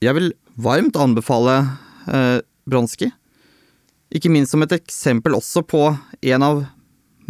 Jeg 0.02 0.16
vil 0.18 0.32
varmt 0.60 0.98
anbefale 0.98 1.58
eh, 2.10 2.38
Bronski, 2.68 3.10
ikke 4.12 4.30
minst 4.32 4.52
som 4.52 4.62
et 4.64 4.74
eksempel 4.76 5.38
også 5.38 5.62
på 5.64 5.86
en 5.92 6.46
av 6.46 6.64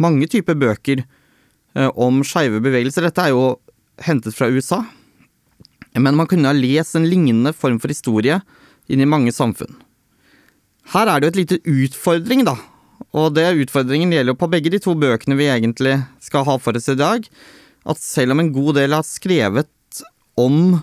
mange 0.01 0.27
typer 0.27 0.57
bøker 0.59 1.03
Eh, 1.73 1.89
om 1.97 2.21
skeive 2.25 2.61
bevegelser. 2.61 3.07
Dette 3.07 3.25
er 3.25 3.33
jo 3.33 3.55
hentet 4.05 4.35
fra 4.37 4.49
USA. 4.49 4.83
Men 5.97 6.17
man 6.17 6.29
kunne 6.29 6.49
ha 6.49 6.57
lest 6.57 6.97
en 6.97 7.07
lignende 7.09 7.53
form 7.53 7.79
for 7.81 7.91
historie 7.93 8.39
inn 8.89 9.01
i 9.01 9.09
mange 9.09 9.33
samfunn. 9.33 9.73
Her 10.93 11.09
er 11.09 11.21
det 11.21 11.27
jo 11.27 11.33
et 11.33 11.41
lite 11.41 11.59
utfordring, 11.69 12.43
da. 12.45 12.57
Og 13.13 13.33
det 13.37 13.45
utfordringen 13.63 14.11
gjelder 14.13 14.33
jo 14.33 14.41
på 14.41 14.49
begge 14.51 14.71
de 14.73 14.81
to 14.81 14.95
bøkene 14.97 15.37
vi 15.37 15.49
egentlig 15.49 15.99
skal 16.21 16.45
ha 16.47 16.57
for 16.61 16.77
oss 16.77 16.89
i 16.91 16.97
dag. 16.99 17.25
At 17.89 17.99
selv 17.99 18.35
om 18.35 18.41
en 18.43 18.53
god 18.55 18.77
del 18.79 18.95
har 18.95 19.05
skrevet 19.07 20.03
om 20.39 20.79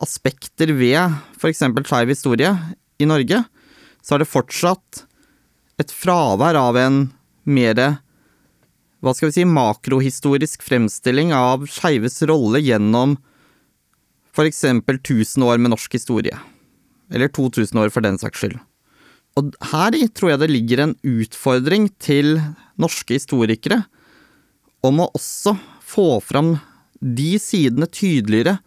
aspekter 0.00 0.72
ved 0.76 1.16
f.eks. 1.36 1.64
skeiv 1.88 2.12
historie 2.12 2.52
i 3.00 3.08
Norge, 3.08 3.42
så 4.00 4.14
er 4.14 4.22
det 4.22 4.30
fortsatt 4.30 5.04
et 5.80 5.92
fravær 5.92 6.56
av 6.56 6.78
en 6.80 7.02
mer 7.48 7.82
hva 9.00 9.14
skal 9.16 9.30
vi 9.30 9.38
si, 9.38 9.46
makrohistorisk 9.48 10.64
fremstilling 10.64 11.32
av 11.32 11.64
skeives 11.72 12.20
rolle 12.28 12.60
gjennom 12.60 13.16
eksempel 14.40 14.96
1000 14.96 15.44
år 15.44 15.58
med 15.60 15.72
norsk 15.74 15.92
historie. 15.98 16.36
Eller 17.12 17.28
2000 17.28 17.76
år, 17.76 17.90
for 17.92 18.00
den 18.00 18.16
saks 18.16 18.40
skyld. 18.40 18.54
Og 19.36 19.50
her 19.68 19.96
tror 20.16 20.30
jeg 20.32 20.40
det 20.40 20.48
ligger 20.48 20.82
en 20.84 20.94
utfordring 21.04 21.90
til 22.00 22.38
norske 22.80 23.18
historikere 23.18 23.82
om 24.86 25.02
å 25.04 25.10
også 25.12 25.52
få 25.90 26.20
fram 26.24 26.54
de 27.00 27.34
sidene 27.42 27.88
tydeligere 27.90 28.58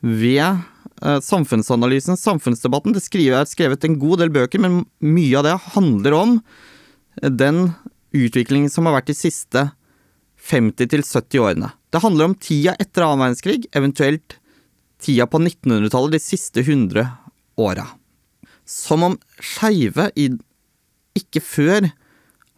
ved 0.00 0.42
eh, 0.44 1.20
samfunnsanalysen, 1.22 2.18
samfunnsdebatten. 2.20 2.94
Det 2.96 3.04
er 3.30 3.48
skrevet 3.48 3.84
en 3.86 3.98
god 4.02 4.22
del 4.22 4.32
bøker, 4.34 4.62
men 4.62 4.84
mye 5.00 5.40
av 5.40 5.46
det 5.46 5.56
handler 5.72 6.16
om 6.16 6.38
den 7.22 7.70
utviklingen 8.16 8.70
som 8.72 8.86
har 8.86 8.98
vært 8.98 9.10
de 9.12 9.16
siste 9.16 9.68
50-70 10.46 11.38
årene. 11.42 11.70
Det 11.90 12.02
handler 12.02 12.30
om 12.30 12.38
tida 12.38 12.76
etter 12.80 13.06
annen 13.06 13.24
verdenskrig, 13.24 13.66
eventuelt 13.76 14.38
tida 15.02 15.26
på 15.28 15.40
1900-tallet, 15.42 16.16
de 16.16 16.22
siste 16.22 16.62
100 16.62 17.06
åra. 17.60 17.86
Som 18.66 19.04
om 19.06 19.18
skeive 19.40 20.10
ikke 20.16 21.42
før 21.42 21.90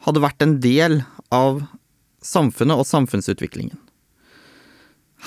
hadde 0.06 0.22
vært 0.24 0.44
en 0.44 0.56
del 0.62 1.02
av 1.34 1.62
samfunnet 2.24 2.80
og 2.80 2.88
samfunnsutviklingen. 2.88 3.78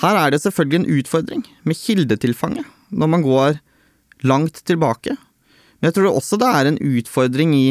Her 0.00 0.16
er 0.16 0.32
det 0.32 0.40
selvfølgelig 0.42 0.80
en 0.80 0.98
utfordring 0.98 1.44
med 1.68 1.76
kildetilfanget 1.76 2.68
når 2.92 3.08
man 3.08 3.24
går 3.24 3.60
langt 4.24 4.62
tilbake, 4.68 5.16
men 5.80 5.88
jeg 5.90 5.96
tror 5.96 6.16
også 6.16 6.38
det 6.38 6.48
er 6.48 6.68
en 6.68 6.80
utfordring 6.80 7.54
i 7.56 7.68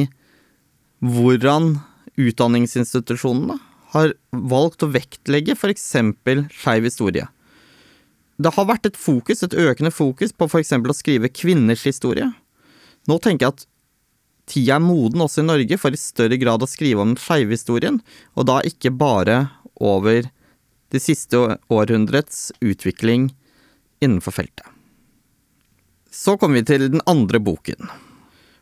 hvordan 1.01 1.77
utdanningsinstitusjonene 2.19 3.57
har 3.95 4.13
valgt 4.31 4.83
å 4.83 4.91
vektlegge 4.91 5.55
f.eks. 5.55 5.85
skeiv 6.51 6.87
historie. 6.87 7.27
Det 8.41 8.53
har 8.55 8.67
vært 8.67 8.87
et 8.89 8.97
fokus, 8.97 9.43
et 9.43 9.57
økende 9.57 9.91
fokus 9.93 10.33
på 10.33 10.47
f.eks. 10.49 10.73
å 10.73 10.97
skrive 10.97 11.31
kvinners 11.33 11.85
historie. 11.85 12.31
Nå 13.09 13.17
tenker 13.21 13.47
jeg 13.47 13.55
at 13.55 13.65
tida 14.51 14.77
er 14.77 14.83
moden 14.83 15.23
også 15.23 15.43
i 15.43 15.47
Norge 15.47 15.79
for 15.79 15.93
i 15.93 15.99
større 15.99 16.37
grad 16.41 16.63
å 16.63 16.69
skrive 16.69 17.03
om 17.03 17.13
den 17.13 17.21
skeive 17.21 17.55
historien, 17.55 17.99
og 18.35 18.47
da 18.49 18.59
ikke 18.67 18.93
bare 18.93 19.45
over 19.81 20.27
det 20.91 21.01
siste 21.03 21.39
århundrets 21.71 22.51
utvikling 22.59 23.29
innenfor 24.03 24.35
feltet. 24.35 24.65
Så 26.11 26.35
kommer 26.37 26.59
vi 26.59 26.67
til 26.67 26.89
den 26.91 27.03
andre 27.07 27.39
boken. 27.39 27.87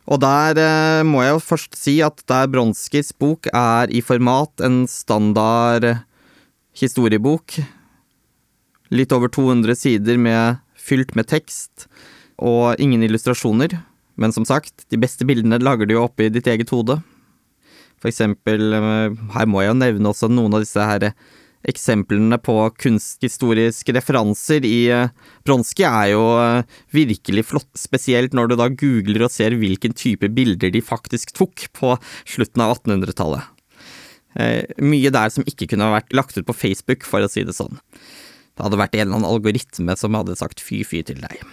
Og 0.09 0.21
der 0.21 0.57
eh, 0.57 1.05
må 1.05 1.21
jeg 1.24 1.36
jo 1.36 1.41
først 1.43 1.77
si 1.77 1.98
at 2.05 2.21
der 2.29 2.50
Bronskis 2.50 3.12
bok 3.13 3.50
er 3.53 3.89
i 3.93 4.01
format 4.05 4.62
en 4.65 4.83
standard 4.89 5.86
historiebok, 6.77 7.59
litt 8.89 9.13
over 9.13 9.29
200 9.29 9.77
sider 9.77 10.17
med, 10.17 10.62
fylt 10.74 11.13
med 11.17 11.29
tekst 11.29 11.86
og 12.41 12.79
ingen 12.81 13.03
illustrasjoner, 13.05 13.75
men 14.19 14.33
som 14.33 14.45
sagt, 14.48 14.88
de 14.89 14.98
beste 15.00 15.27
bildene 15.27 15.59
lager 15.62 15.86
du 15.86 15.93
jo 15.95 16.05
oppi 16.07 16.29
ditt 16.33 16.48
eget 16.50 16.71
hode. 16.74 16.98
For 18.01 18.09
eksempel, 18.09 18.74
eh, 18.74 19.17
her 19.36 19.50
må 19.50 19.62
jeg 19.62 19.74
jo 19.74 19.81
nevne 19.81 20.13
også 20.13 20.31
noen 20.31 20.57
av 20.57 20.65
disse 20.65 20.89
her 20.89 21.12
eksemplene 21.68 22.38
på 22.42 22.56
kunsthistoriske 22.80 23.94
referanser 23.98 24.66
i 24.68 24.88
eh, 24.94 25.12
Bronski 25.48 25.86
er 25.88 26.13
jo 26.13 26.24
eh, 26.39 26.80
virkelig 26.96 27.46
flott, 27.50 27.70
spesielt 27.78 28.36
når 28.38 28.51
du 28.51 28.58
da 28.60 28.70
googler 28.72 29.25
og 29.28 29.34
ser 29.34 29.58
hvilken 29.60 29.96
type 29.98 30.30
bilder 30.36 30.72
de 30.74 30.84
faktisk 30.84 31.34
tok 31.38 31.68
på 31.75 31.96
slutten 32.24 32.63
av 32.63 32.78
1800-tallet. 32.78 33.50
Eh, 34.39 34.63
mye 34.86 35.12
der 35.13 35.34
som 35.34 35.48
ikke 35.50 35.72
kunne 35.74 35.92
vært 35.92 36.16
lagt 36.16 36.38
ut 36.38 36.48
på 36.48 36.56
Facebook, 36.56 37.04
for 37.08 37.25
å 37.25 37.32
si 37.32 37.44
det 37.44 37.58
sånn. 37.58 37.82
Det 38.56 38.65
hadde 38.65 38.80
vært 38.80 38.95
en 38.95 39.08
eller 39.08 39.19
annen 39.19 39.32
algoritme 39.32 39.95
som 40.00 40.15
hadde 40.17 40.38
sagt 40.39 40.63
fy-fy 40.63 41.04
til 41.08 41.22
deg. 41.24 41.43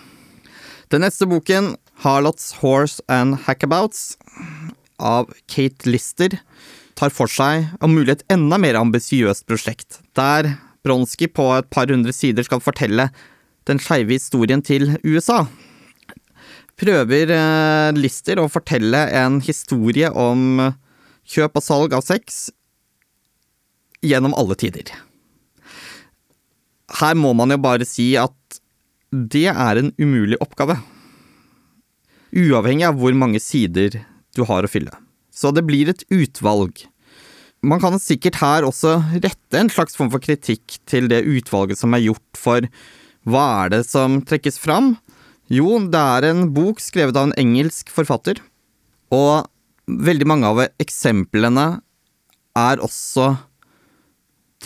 Den 0.92 1.02
neste 1.02 1.26
boken, 1.26 1.74
Harlots 2.04 2.52
Horse 2.60 3.02
and 3.10 3.40
Hackabouts, 3.46 4.14
av 5.02 5.32
Kate 5.50 5.90
Lister, 5.90 6.38
tar 6.96 7.12
for 7.12 7.30
seg 7.30 7.68
om 7.84 7.94
mulig 7.96 8.16
et 8.16 8.26
enda 8.32 8.58
mer 8.60 8.78
ambisiøst 8.80 9.46
prosjekt, 9.48 10.00
der 10.16 10.54
Bronski 10.86 11.28
på 11.28 11.48
et 11.56 11.68
par 11.72 11.90
hundre 11.90 12.14
sider 12.14 12.46
skal 12.46 12.62
fortelle 12.62 13.10
den 13.66 13.80
skeive 13.82 14.14
historien 14.14 14.62
til 14.64 14.94
USA. 15.04 15.44
Prøver 16.76 17.32
eh, 17.32 17.96
Lister 17.96 18.40
å 18.40 18.50
fortelle 18.52 19.06
en 19.16 19.40
historie 19.44 20.10
om 20.12 20.60
kjøp 21.26 21.58
og 21.58 21.64
salg 21.64 21.96
av 21.96 22.04
sex 22.06 22.46
gjennom 24.04 24.36
alle 24.38 24.56
tider. 24.60 24.92
Her 27.00 27.16
må 27.18 27.32
man 27.34 27.50
jo 27.50 27.58
bare 27.58 27.88
si 27.88 28.12
at 28.20 28.60
det 29.10 29.48
er 29.50 29.80
en 29.80 29.90
umulig 29.98 30.38
oppgave. 30.44 30.76
Uavhengig 32.36 32.86
av 32.86 33.00
hvor 33.00 33.16
mange 33.16 33.40
sider 33.42 34.02
du 34.36 34.44
har 34.46 34.66
å 34.66 34.70
fylle. 34.70 34.92
Så 35.36 35.52
det 35.52 35.66
blir 35.68 35.90
et 35.92 36.04
utvalg. 36.08 36.86
Man 37.66 37.80
kan 37.82 37.98
sikkert 38.00 38.38
her 38.40 38.66
også 38.66 38.98
rette 39.16 39.58
en 39.58 39.72
slags 39.72 39.96
form 39.98 40.10
for 40.12 40.22
kritikk 40.22 40.78
til 40.88 41.10
det 41.12 41.24
utvalget 41.26 41.80
som 41.80 41.96
er 41.96 42.04
gjort 42.06 42.40
for 42.40 42.68
hva 43.26 43.44
er 43.64 43.72
det 43.74 43.82
som 43.88 44.20
trekkes 44.22 44.60
fram? 44.62 44.94
Jo, 45.50 45.80
det 45.90 45.98
er 45.98 46.28
en 46.28 46.46
bok 46.54 46.80
skrevet 46.82 47.16
av 47.18 47.28
en 47.28 47.36
engelsk 47.38 47.90
forfatter, 47.94 48.38
og 49.14 49.46
veldig 49.86 50.26
mange 50.26 50.46
av 50.50 50.62
eksemplene 50.82 51.66
er 52.58 52.82
også 52.82 53.32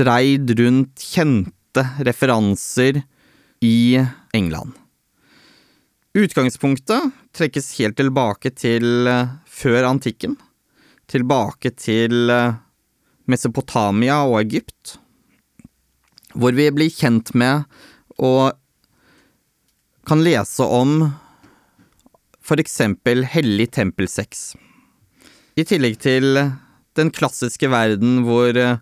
dreid 0.01 0.53
rundt 0.61 1.03
kjente 1.03 1.85
referanser 2.07 3.03
i 3.65 4.01
England. 4.37 4.77
Utgangspunktet 6.17 7.13
trekkes 7.37 7.73
helt 7.79 7.97
tilbake 8.01 8.53
til 8.57 9.09
før 9.47 9.89
antikken 9.89 10.37
tilbake 11.11 11.73
til 11.79 12.31
eh, 12.31 12.59
Mesopotamia 13.31 14.23
og 14.27 14.41
Egypt, 14.41 14.97
hvor 16.35 16.55
vi 16.55 16.69
blir 16.75 16.93
kjent 16.95 17.35
med 17.35 17.67
og 18.21 18.55
kan 20.07 20.23
lese 20.25 20.65
om 20.65 21.11
eksempel 22.59 23.23
hellig 23.31 23.69
tempelsex. 23.77 24.57
I 25.55 25.63
tillegg 25.63 26.01
til 26.03 26.39
den 26.99 27.11
klassiske 27.15 27.69
verden 27.71 28.25
hvor 28.27 28.57
eh, 28.59 28.81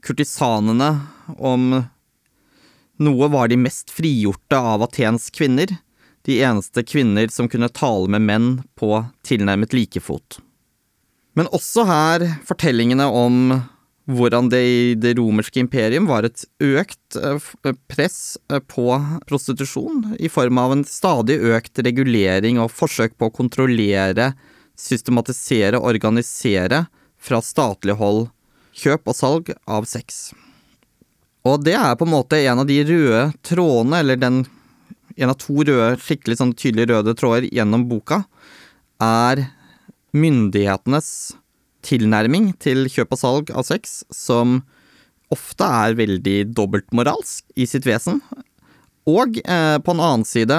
kurtisanene 0.00 0.90
om 1.36 1.82
noe 3.00 3.28
var 3.32 3.48
de 3.48 3.58
mest 3.60 3.92
frigjorte 3.92 4.56
av 4.56 4.84
Atens 4.84 5.28
kvinner, 5.32 5.68
de 6.24 6.40
eneste 6.44 6.84
kvinner 6.84 7.28
som 7.32 7.48
kunne 7.48 7.68
tale 7.72 8.08
med 8.08 8.24
menn 8.24 8.48
på 8.76 9.04
tilnærmet 9.24 9.76
likefot. 9.76 10.40
Men 11.38 11.50
også 11.54 11.84
her 11.86 12.24
fortellingene 12.46 13.06
om 13.06 13.60
hvordan 14.10 14.48
det 14.50 14.60
i 14.66 14.94
det 14.98 15.14
romerske 15.18 15.60
imperium 15.62 16.08
var 16.10 16.26
et 16.26 16.42
økt 16.64 17.18
eh, 17.20 17.50
press 17.90 18.38
eh, 18.50 18.58
på 18.58 18.86
prostitusjon, 19.28 20.16
i 20.18 20.30
form 20.32 20.58
av 20.58 20.74
en 20.74 20.84
stadig 20.88 21.38
økt 21.52 21.82
regulering 21.86 22.58
og 22.62 22.72
forsøk 22.74 23.16
på 23.18 23.28
å 23.28 23.34
kontrollere, 23.34 24.32
systematisere, 24.80 25.78
og 25.78 25.92
organisere 25.92 26.86
fra 27.20 27.42
statlig 27.44 27.98
hold 28.00 28.28
kjøp 28.80 29.10
og 29.12 29.16
salg 29.16 29.52
av 29.68 29.86
sex. 29.88 30.30
Og 31.46 31.62
det 31.64 31.76
er 31.76 31.94
på 31.96 32.06
en 32.06 32.14
måte 32.14 32.40
en 32.40 32.62
av 32.62 32.68
de 32.68 32.80
røde 32.88 33.22
trådene, 33.46 34.02
eller 34.02 34.18
den, 34.20 34.42
en 35.16 35.32
av 35.32 35.38
to 35.40 35.60
røde, 35.60 35.94
skikkelig 36.02 36.40
sånn 36.40 36.56
tydelige 36.56 36.94
røde 36.94 37.16
tråder 37.18 37.48
gjennom 37.52 37.86
boka, 37.90 38.24
er 39.00 39.46
myndighetenes 40.16 41.32
tilnærming 41.86 42.52
til 42.60 42.84
kjøp 42.92 43.14
og 43.16 43.20
salg 43.20 43.52
av 43.54 43.66
sex, 43.68 44.02
som 44.12 44.60
ofte 45.32 45.64
er 45.64 45.96
veldig 45.98 46.38
dobbeltmoralsk 46.56 47.46
i 47.56 47.66
sitt 47.70 47.86
vesen, 47.88 48.20
og 49.08 49.38
eh, 49.40 49.78
på 49.80 49.94
en 49.94 50.02
annen 50.02 50.26
side 50.28 50.58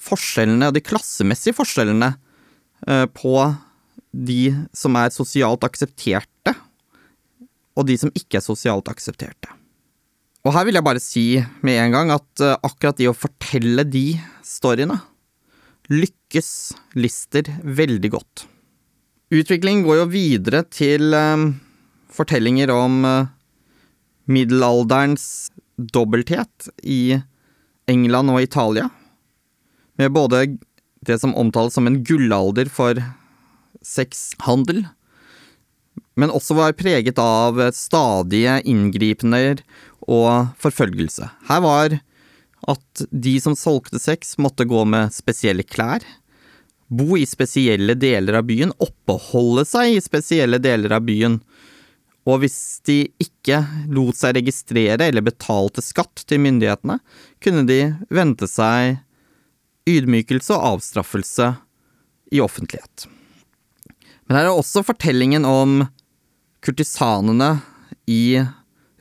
forskjellene, 0.00 0.72
de 0.74 0.82
klassemessige 0.84 1.56
forskjellene, 1.56 2.12
eh, 2.88 3.06
på 3.06 3.34
de 4.10 4.42
som 4.76 4.96
er 4.98 5.14
sosialt 5.14 5.64
aksepterte, 5.66 6.56
og 7.78 7.86
de 7.88 7.96
som 8.00 8.12
ikke 8.16 8.40
er 8.40 8.44
sosialt 8.44 8.90
aksepterte. 8.90 9.54
Og 10.44 10.54
her 10.56 10.64
vil 10.66 10.78
jeg 10.78 10.86
bare 10.86 11.02
si 11.02 11.24
med 11.66 11.78
en 11.82 11.94
gang 11.94 12.14
at 12.16 12.44
eh, 12.44 12.56
akkurat 12.66 12.98
de 12.98 13.10
å 13.10 13.16
fortelle 13.16 13.84
de 13.88 14.06
storyene 14.46 14.98
lykkes 15.90 16.50
Lister 17.00 17.48
veldig 17.64 18.10
godt. 18.14 18.46
Utvikling 19.30 19.84
går 19.86 20.00
jo 20.00 20.06
videre 20.10 20.64
til 20.74 21.14
um, 21.14 21.52
fortellinger 22.10 22.72
om 22.74 23.04
uh, 23.06 23.28
middelalderens 24.26 25.50
dobbelthet 25.78 26.66
i 26.82 27.20
England 27.90 28.32
og 28.32 28.42
Italia, 28.42 28.88
med 29.98 30.10
både 30.16 30.42
det 31.06 31.20
som 31.22 31.36
omtales 31.38 31.78
som 31.78 31.86
en 31.86 32.00
gullalder 32.02 32.66
for 32.74 32.98
sexhandel, 33.86 34.82
men 36.18 36.34
også 36.34 36.58
var 36.58 36.74
preget 36.76 37.18
av 37.22 37.62
stadige 37.74 38.58
inngripener 38.68 39.62
og 40.10 40.50
forfølgelse. 40.60 41.30
Her 41.46 41.62
var 41.64 42.00
at 42.68 43.04
de 43.10 43.38
som 43.40 43.54
solgte 43.56 44.02
sex, 44.02 44.34
måtte 44.42 44.66
gå 44.68 44.82
med 44.84 45.14
spesielle 45.14 45.64
klær, 45.64 46.04
bo 46.90 47.14
i 47.18 47.26
spesielle 47.26 47.94
deler 47.94 48.40
av 48.40 48.48
byen, 48.48 48.74
oppholde 48.82 49.64
seg 49.68 49.94
i 49.94 50.02
spesielle 50.02 50.58
deler 50.62 50.96
av 50.98 51.06
byen, 51.06 51.38
og 52.28 52.42
hvis 52.42 52.58
de 52.86 52.98
ikke 53.22 53.62
lot 53.94 54.18
seg 54.18 54.34
registrere 54.36 55.06
eller 55.06 55.24
betalte 55.24 55.82
skatt 55.84 56.24
til 56.28 56.42
myndighetene, 56.44 56.98
kunne 57.40 57.64
de 57.68 57.80
vente 58.12 58.48
seg 58.50 58.98
ydmykelse 59.88 60.52
og 60.54 60.74
avstraffelse 60.74 61.54
i 62.34 62.42
offentlighet. 62.44 63.06
Men 64.28 64.38
her 64.38 64.50
er 64.50 64.54
også 64.54 64.84
fortellingen 64.86 65.46
om 65.48 65.80
kurtisanene 66.62 67.56
i 68.10 68.42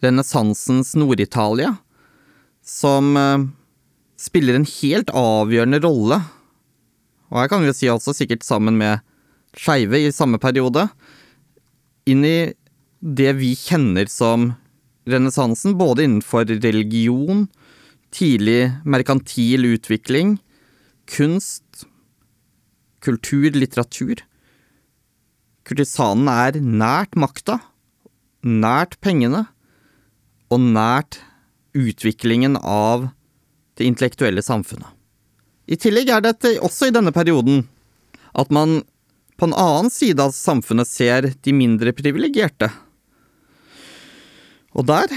renessansens 0.02 0.96
Nord-Italia, 0.98 1.76
som 2.66 3.18
eh, 3.20 3.46
spiller 4.20 4.56
en 4.58 4.68
helt 4.80 5.12
avgjørende 5.14 5.82
rolle, 5.84 6.22
og 7.30 7.42
her 7.42 7.52
kan 7.52 7.64
vi 7.64 7.74
si 7.78 7.90
altså 7.92 8.14
sikkert 8.16 8.46
sammen 8.46 8.78
med 8.80 9.04
skeive 9.58 10.02
i 10.02 10.14
samme 10.14 10.40
periode, 10.42 10.88
inn 12.10 12.26
i 12.26 12.52
det 13.00 13.32
vi 13.40 13.54
kjenner 13.58 14.10
som 14.12 14.54
renessansen, 15.10 15.78
både 15.78 16.06
innenfor 16.06 16.50
religion, 16.50 17.48
tidlig 18.14 18.72
merkantil 18.86 19.68
utvikling, 19.76 20.38
kunst, 21.10 21.86
kultur, 23.06 23.50
litteratur. 23.56 24.22
Kurtisanen 25.70 26.30
er 26.34 26.60
nært 26.62 27.18
makta, 27.20 27.60
nært 28.42 28.98
pengene, 29.06 29.46
og 30.50 30.64
nært 30.66 31.20
utviklingen 31.78 32.58
av 32.58 33.12
det 33.78 33.86
intellektuelle 33.86 34.42
samfunnet. 34.42 34.99
I 35.70 35.78
tillegg 35.78 36.10
er 36.10 36.24
det 36.26 36.56
også 36.66 36.90
i 36.90 36.94
denne 36.96 37.14
perioden 37.14 37.68
at 38.38 38.50
man 38.54 38.82
på 39.40 39.48
en 39.48 39.56
annen 39.56 39.92
side 39.94 40.22
av 40.22 40.34
samfunnet 40.36 40.90
ser 40.90 41.30
de 41.46 41.54
mindre 41.56 41.94
privilegerte. 41.96 42.72
Og 44.76 44.86
der 44.90 45.14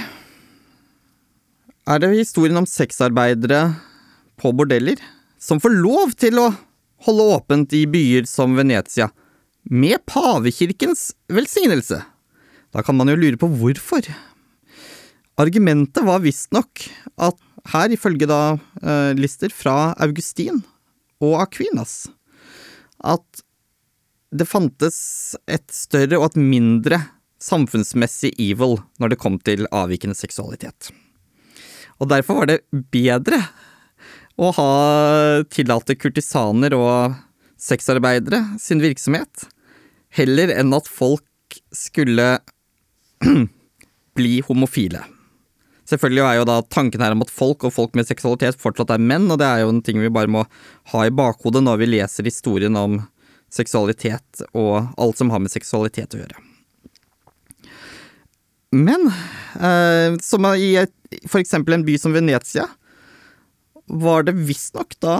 er 1.88 2.03
det 2.03 2.12
historien 2.15 2.61
om 2.61 2.69
sexarbeidere 2.69 3.65
på 4.38 4.53
bordeller 4.55 5.01
som 5.43 5.61
får 5.62 5.75
lov 5.75 6.15
til 6.21 6.38
å 6.38 6.53
holde 7.03 7.29
åpent 7.35 7.73
i 7.75 7.83
byer 7.91 8.29
som 8.31 8.55
Venezia, 8.55 9.09
med 9.62 10.05
pavekirkens 10.07 11.12
velsignelse. 11.31 11.99
Da 12.71 12.83
kan 12.87 12.97
man 12.99 13.11
jo 13.11 13.19
lure 13.19 13.38
på 13.38 13.49
hvorfor. 13.51 14.07
Argumentet 15.43 16.07
var 16.07 16.23
visstnok 16.23 16.85
at 17.19 17.38
her, 17.70 17.92
ifølge 17.94 18.27
da 18.27 18.57
eh, 18.83 19.12
lister 19.18 19.53
fra 19.55 19.92
Augustin 20.03 20.62
og 21.22 21.38
Aquinas, 21.44 22.09
at 23.03 23.42
det 24.33 24.48
fantes 24.48 24.98
et 25.46 25.68
større 25.75 26.18
og 26.18 26.31
et 26.31 26.40
mindre 26.40 26.98
samfunnsmessig 27.42 28.33
evil 28.40 28.79
når 29.03 29.12
det 29.12 29.20
kom 29.20 29.38
til 29.44 29.66
avvikende 29.75 30.16
seksualitet. 30.16 30.90
Og 32.01 32.09
derfor 32.11 32.40
var 32.40 32.51
det 32.51 32.62
bedre 32.94 33.38
å 34.40 34.51
ha 34.57 34.70
tillate 35.53 35.98
kurtisaner 36.01 36.75
og 36.75 37.18
sexarbeidere 37.61 38.40
sin 38.62 38.83
virksomhet, 38.83 39.46
heller 40.16 40.51
enn 40.57 40.72
at 40.75 40.88
folk 40.90 41.61
skulle 41.75 42.38
bli 44.18 44.38
homofile. 44.48 45.05
Selvfølgelig 45.93 46.25
er 46.25 46.39
jo 46.39 46.45
da 46.49 46.61
tanken 46.73 47.03
her 47.05 47.13
om 47.13 47.25
at 47.25 47.33
folk 47.33 47.67
og 47.69 47.75
folk 47.75 47.97
med 47.99 48.09
seksualitet 48.09 48.57
fortsatt 48.61 48.95
er 48.95 49.03
menn, 49.03 49.27
og 49.29 49.37
det 49.43 49.49
er 49.49 49.61
jo 49.61 49.73
en 49.75 49.83
ting 49.85 49.99
vi 50.01 50.13
bare 50.13 50.31
må 50.31 50.47
ha 50.95 51.03
i 51.05 51.13
bakhodet 51.13 51.61
når 51.65 51.83
vi 51.83 51.91
leser 51.91 52.25
historien 52.25 52.79
om 52.81 53.03
seksualitet 53.53 54.47
og 54.57 54.89
alt 54.97 55.21
som 55.21 55.33
har 55.35 55.43
med 55.45 55.53
seksualitet 55.53 56.17
å 56.17 56.23
gjøre. 56.23 56.41
Men 58.73 59.05
eh, 59.61 60.17
som 60.25 60.49
i 60.57 60.71
et, 60.81 60.95
en 61.53 61.85
by 61.85 61.99
som 62.01 62.17
Venezia, 62.17 62.71
var 63.85 64.25
det 64.25 64.39
visstnok 64.49 64.97
da 65.05 65.17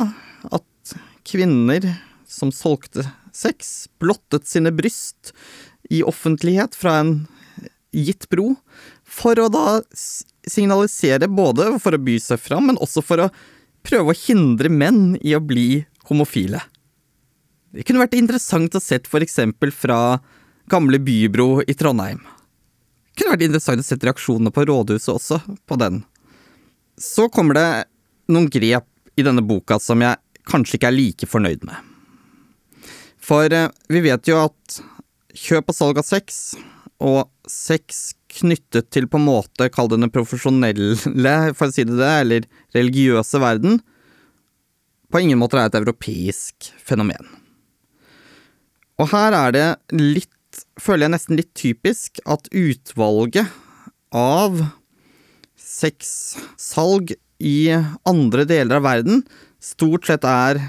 at 0.49 0.95
kvinner 1.29 1.85
som 2.25 2.49
solgte 2.49 3.05
sex, 3.37 3.91
blottet 4.01 4.49
sine 4.49 4.73
bryst 4.73 5.35
i 5.93 6.01
offentlighet 6.01 6.73
fra 6.79 6.97
en 7.03 7.15
gitt 7.93 8.31
bro, 8.33 8.55
for 9.05 9.37
å 9.37 9.51
da 9.53 9.83
signalisere 10.49 11.29
både 11.31 11.69
for 11.83 11.95
å 11.95 12.03
by 12.03 12.19
seg 12.23 12.41
fram, 12.41 12.71
men 12.71 12.81
også 12.83 13.03
for 13.05 13.27
å 13.27 13.33
prøve 13.87 14.13
å 14.13 14.19
hindre 14.19 14.71
menn 14.73 15.17
i 15.23 15.35
å 15.37 15.43
bli 15.43 15.85
homofile. 16.09 16.61
Det 17.73 17.87
kunne 17.89 18.03
vært 18.03 18.19
interessant 18.19 18.75
å 18.77 18.83
sett 18.83 19.09
for 19.09 19.25
eksempel 19.25 19.73
fra 19.73 20.19
Gamle 20.71 21.01
Bybro 21.03 21.63
i 21.65 21.75
Trondheim. 21.79 22.21
Det 22.21 23.23
kunne 23.23 23.35
vært 23.35 23.47
interessant 23.49 23.81
å 23.81 23.87
sett 23.87 24.05
reaksjonene 24.07 24.53
på 24.55 24.67
rådhuset 24.69 25.15
også, 25.15 25.41
på 25.69 25.79
den. 25.81 26.03
Så 27.01 27.29
kommer 27.33 27.57
det 27.57 27.69
noen 28.33 28.51
grep 28.53 28.87
i 29.17 29.25
denne 29.25 29.45
boka 29.45 29.79
som 29.81 30.03
jeg 30.05 30.21
kanskje 30.49 30.79
ikke 30.79 30.91
er 30.91 30.97
like 30.97 31.29
fornøyd 31.29 31.65
med. 31.69 31.77
For 33.23 33.53
eh, 33.55 33.71
vi 33.93 34.03
vet 34.05 34.29
jo 34.29 34.41
at 34.43 34.81
kjøp 35.39 35.71
og 35.71 35.77
salg 35.77 36.01
av 36.01 36.07
sex, 36.07 36.55
og 37.03 37.51
sex 37.51 38.13
knyttet 38.33 38.89
til 38.95 39.09
på 39.11 39.19
en 39.19 39.27
måte, 39.27 39.69
kall 39.75 39.91
det 39.91 40.01
den 40.01 40.13
profesjonelle, 40.13 40.95
for 41.59 41.69
å 41.69 41.75
si 41.75 41.85
det 41.89 41.99
det, 41.99 42.13
eller 42.25 42.47
religiøse 42.77 43.41
verden, 43.43 43.81
på 45.13 45.21
ingen 45.21 45.41
måte 45.41 45.59
er 45.61 45.69
et 45.69 45.81
europeisk 45.83 46.71
fenomen. 46.81 47.27
Og 49.01 49.11
her 49.13 49.35
er 49.37 49.57
det 49.57 49.67
litt, 49.99 50.63
føler 50.81 51.07
jeg 51.07 51.15
nesten 51.17 51.41
litt 51.41 51.53
typisk, 51.59 52.23
at 52.25 52.49
utvalget 52.49 53.51
av 54.17 54.63
sexsalg 55.59 57.15
i 57.43 57.73
andre 58.09 58.47
deler 58.49 58.79
av 58.79 58.87
verden 58.87 59.25
stort 59.63 60.07
sett 60.09 60.25
er, 60.29 60.61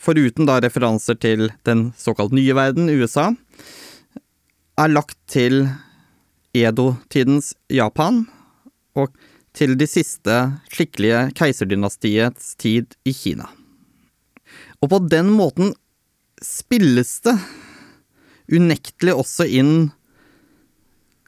foruten 0.00 0.46
da 0.48 0.58
referanser 0.62 1.18
til 1.20 1.50
den 1.68 1.90
såkalt 1.98 2.32
nye 2.36 2.54
verden, 2.56 2.88
USA, 2.88 3.30
er 4.80 4.92
lagt 4.92 5.18
til 5.28 5.66
Edo-tidens 6.56 7.52
Japan 7.68 8.24
og 8.98 9.12
til 9.56 9.76
de 9.78 9.86
siste 9.90 10.36
skikkelige 10.70 11.30
keiserdynastiets 11.36 12.54
tid 12.60 12.94
i 13.04 13.12
Kina. 13.14 13.48
Og 14.80 14.92
på 14.92 15.00
den 15.12 15.32
måten 15.36 15.74
spilles 16.40 17.18
det 17.26 17.36
unektelig 18.50 19.14
også 19.14 19.46
inn 19.46 19.74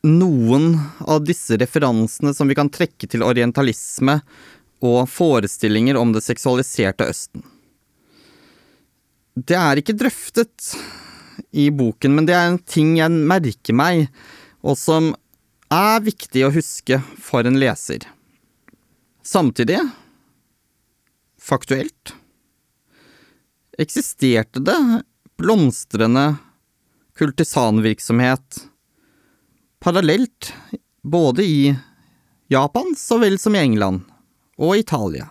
noen 0.02 0.72
av 1.06 1.22
disse 1.26 1.58
referansene 1.60 2.32
som 2.34 2.48
vi 2.50 2.56
kan 2.58 2.72
trekke 2.72 3.06
til 3.06 3.22
orientalisme 3.22 4.16
og 4.82 5.04
forestillinger 5.10 5.98
om 6.00 6.14
det 6.14 6.24
seksualiserte 6.24 7.06
Østen. 7.06 7.44
Det 9.38 9.56
er 9.56 9.78
ikke 9.78 9.94
drøftet 9.96 10.72
i 11.50 11.70
boken, 11.74 12.14
men 12.16 12.28
det 12.28 12.36
er 12.36 12.50
en 12.50 12.60
ting 12.62 12.96
jeg 12.98 13.10
merker 13.10 13.76
meg, 13.76 14.06
og 14.62 14.78
som 14.78 15.12
er 15.72 16.02
viktig 16.04 16.44
å 16.46 16.52
huske 16.54 17.00
for 17.20 17.48
en 17.48 17.58
leser. 17.60 18.04
Samtidig, 19.22 19.78
faktuelt, 21.40 22.14
eksisterte 23.80 24.62
det 24.62 24.78
blomstrende 25.40 26.36
kultisanvirksomhet 27.18 28.66
parallelt 29.82 30.52
både 31.02 31.44
i 31.44 31.76
Japan 32.52 32.94
så 32.98 33.18
vel 33.18 33.38
som 33.38 33.56
i 33.56 33.62
England 33.62 34.04
og 34.60 34.76
Italia. 34.76 35.30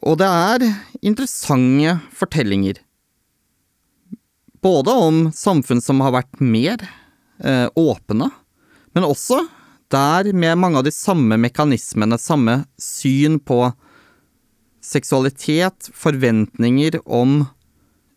Og 0.00 0.16
det 0.20 0.28
er 0.28 0.64
interessante 1.04 1.98
fortellinger. 2.16 2.78
Både 4.60 4.92
om 4.92 5.30
samfunn 5.32 5.80
som 5.80 6.02
har 6.04 6.12
vært 6.18 6.40
mer 6.40 6.82
eh, 7.40 7.68
åpne, 7.74 8.28
men 8.92 9.06
også 9.06 9.44
der 9.90 10.30
med 10.36 10.58
mange 10.60 10.80
av 10.80 10.86
de 10.86 10.92
samme 10.94 11.38
mekanismene, 11.40 12.18
samme 12.20 12.60
syn 12.78 13.40
på 13.40 13.70
seksualitet, 14.84 15.90
forventninger 15.96 17.00
om 17.04 17.42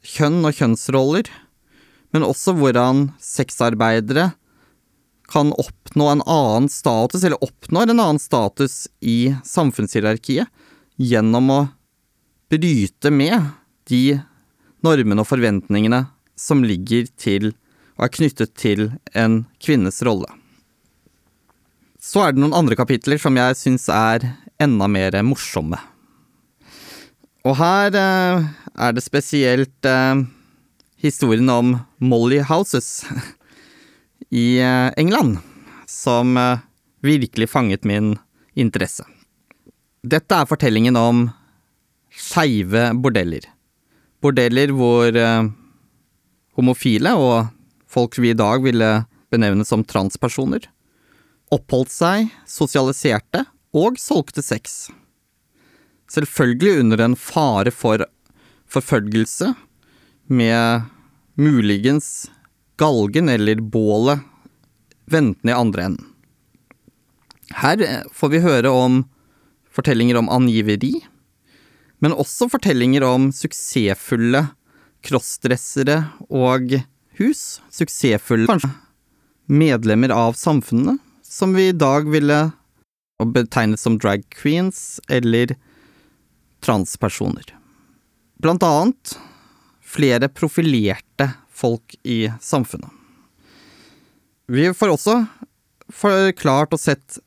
kjønn 0.03 0.43
og 0.45 0.59
kjønnsroller, 0.59 1.29
men 2.13 2.25
også 2.27 2.53
hvordan 2.59 3.07
sexarbeidere 3.23 4.31
kan 5.33 5.53
oppnå 5.57 6.09
en 6.11 6.25
annen 6.29 6.69
status, 6.69 7.23
eller 7.23 7.41
oppnår 7.41 7.89
en 7.89 8.03
annen 8.03 8.21
status 8.21 8.83
i 9.01 9.33
samfunnshierarkiet, 9.47 10.51
gjennom 11.01 11.49
å 11.49 11.61
bryte 12.53 13.09
med 13.09 13.47
de 13.89 14.19
normene 14.85 15.23
og 15.23 15.29
forventningene 15.31 16.03
som 16.43 16.65
ligger 16.67 17.07
til 17.15 17.53
og 17.95 18.07
er 18.07 18.13
knyttet 18.17 18.53
til 18.59 18.89
en 19.15 19.43
kvinnes 19.63 20.01
rolle. 20.05 20.27
Så 22.03 22.25
er 22.25 22.33
det 22.33 22.43
noen 22.43 22.55
andre 22.57 22.75
kapitler 22.75 23.21
som 23.21 23.37
jeg 23.39 23.55
syns 23.55 23.87
er 23.93 24.25
enda 24.61 24.89
mer 24.91 25.15
morsomme. 25.23 25.79
Og 27.47 27.55
her 27.59 27.95
eh, 27.99 28.43
er 28.75 28.95
det 28.95 29.03
spesielt 29.03 29.87
eh, 29.87 30.23
historien 31.03 31.49
om 31.51 31.73
Molly 32.03 32.41
Houses 32.47 33.03
i 34.43 34.59
eh, 34.59 34.91
England 34.99 35.39
som 35.87 36.37
eh, 36.39 36.63
virkelig 37.03 37.49
fanget 37.51 37.87
min 37.87 38.15
interesse. 38.55 39.05
Dette 40.03 40.35
er 40.35 40.47
fortellingen 40.49 40.99
om 40.99 41.25
skeive 42.11 42.89
bordeller. 42.99 43.45
Bordeller 44.23 44.71
hvor 44.75 45.11
eh, 45.11 45.51
homofile 46.57 47.13
og 47.17 47.49
folk 47.89 48.17
vi 48.21 48.31
i 48.33 48.37
dag 48.37 48.63
ville 48.65 48.91
benevne 49.33 49.65
som 49.65 49.85
transpersoner, 49.85 50.67
oppholdt 51.53 51.93
seg, 51.93 52.29
sosialiserte 52.49 53.45
og 53.73 53.97
solgte 54.01 54.43
sex. 54.45 54.87
Selvfølgelig 56.13 56.83
under 56.83 57.01
en 57.01 57.17
fare 57.17 57.73
for 57.73 58.05
forfølgelse, 58.73 59.53
med 60.31 60.85
muligens 61.35 62.29
galgen 62.79 63.27
eller 63.29 63.59
bålet 63.59 64.21
ventende 65.11 65.51
i 65.51 65.57
andre 65.57 65.87
enden. 65.89 66.05
Her 67.53 67.81
får 68.15 68.31
vi 68.33 68.41
høre 68.41 68.71
om 68.71 69.03
fortellinger 69.73 70.17
om 70.17 70.29
angiveri, 70.31 70.93
men 72.01 72.15
også 72.15 72.47
fortellinger 72.51 73.05
om 73.05 73.29
suksessfulle 73.35 74.45
crossdressere 75.03 75.99
og 76.29 76.77
hus. 77.19 77.43
Suksessfulle 77.73 78.49
kanskje 78.49 78.71
medlemmer 79.51 80.09
av 80.15 80.33
samfunnet, 80.39 80.99
som 81.23 81.53
vi 81.53 81.67
i 81.67 81.75
dag 81.75 82.07
ville 82.09 82.51
betegnet 83.23 83.79
som 83.79 83.97
drag 83.99 84.23
queens 84.33 84.99
eller 85.11 85.55
transpersoner. 86.63 87.45
Blant 88.39 88.63
annet 88.63 89.15
flere 89.83 90.29
profilerte 90.31 91.29
folk 91.51 91.95
i 92.03 92.25
samfunnet. 92.41 92.89
Vi 94.47 94.67
får 94.75 94.95
også 94.95 95.17
forklart 95.93 96.73
og 96.75 96.81
sett 96.81 97.19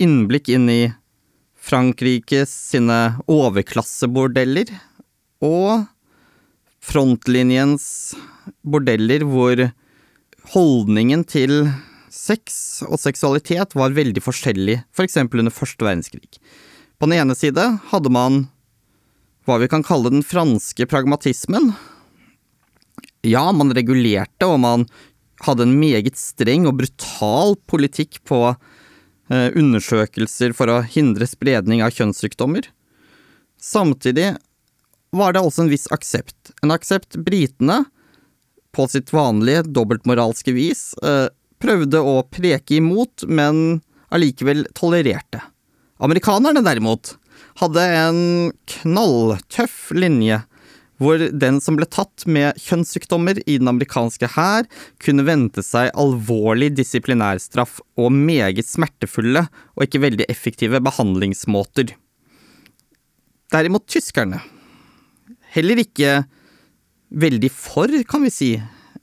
innblikk 0.00 0.48
inn 0.52 0.68
i 0.72 0.82
Frankrikes 1.62 2.52
sine 2.72 3.18
overklassebordeller 3.30 4.72
og 5.44 5.84
frontlinjens 6.82 7.86
bordeller 8.66 9.24
hvor 9.28 9.68
holdningen 10.52 11.22
til 11.28 11.70
sex 12.12 12.82
og 12.84 12.98
seksualitet 13.00 13.76
var 13.78 13.94
veldig 13.96 14.22
forskjellig, 14.22 14.82
for 14.92 15.06
eksempel 15.06 15.42
under 15.42 15.54
første 15.54 15.86
verdenskrig. 15.86 16.28
På 16.98 17.08
den 17.08 17.18
ene 17.22 17.36
side 17.38 17.64
hadde 17.90 18.12
man 18.12 18.44
hva 19.46 19.56
vi 19.58 19.70
kan 19.70 19.82
kalle 19.86 20.12
den 20.12 20.22
franske 20.22 20.86
pragmatismen. 20.86 21.72
Ja, 23.26 23.48
man 23.54 23.72
regulerte, 23.74 24.46
og 24.46 24.60
man 24.62 24.86
hadde 25.42 25.66
en 25.66 25.78
meget 25.80 26.18
streng 26.18 26.68
og 26.70 26.78
brutal 26.78 27.56
politikk 27.70 28.20
på 28.28 28.40
eh, 28.52 29.48
undersøkelser 29.58 30.54
for 30.54 30.70
å 30.70 30.82
hindre 30.86 31.26
spredning 31.26 31.82
av 31.82 31.94
kjønnssykdommer. 31.96 32.68
Samtidig 33.62 34.34
var 35.12 35.34
det 35.34 35.42
også 35.44 35.66
en 35.66 35.72
viss 35.72 35.88
aksept. 35.92 36.52
En 36.64 36.72
aksept 36.74 37.18
britene, 37.24 37.84
på 38.72 38.86
sitt 38.88 39.10
vanlige 39.12 39.66
dobbeltmoralske 39.68 40.54
vis, 40.56 40.94
eh, 41.04 41.28
prøvde 41.60 42.00
å 42.00 42.22
preke 42.24 42.78
imot, 42.78 43.26
men 43.28 43.82
allikevel 44.10 44.64
tolererte. 44.72 45.42
Amerikanerne 46.00 46.64
derimot 46.64 47.16
hadde 47.60 47.82
en 47.82 48.22
knalltøff 48.80 49.92
linje 49.92 50.40
hvor 51.02 51.18
den 51.18 51.58
som 51.60 51.74
ble 51.78 51.86
tatt 51.90 52.24
med 52.30 52.58
kjønnssykdommer 52.62 53.40
i 53.42 53.56
den 53.58 53.70
amerikanske 53.70 54.28
hær, 54.36 54.68
kunne 55.02 55.26
vente 55.26 55.64
seg 55.66 55.90
alvorlig 55.98 56.70
disiplinærstraff 56.76 57.80
og 57.98 58.12
meget 58.14 58.68
smertefulle 58.68 59.48
og 59.74 59.86
ikke 59.86 60.04
veldig 60.04 60.28
effektive 60.30 60.78
behandlingsmåter. 60.84 61.96
Derimot 63.52 63.88
tyskerne. 63.90 64.38
Heller 65.52 65.82
ikke 65.82 66.22
veldig 67.12 67.50
for, 67.52 67.92
kan 68.08 68.24
vi 68.24 68.32
si, 68.32 68.52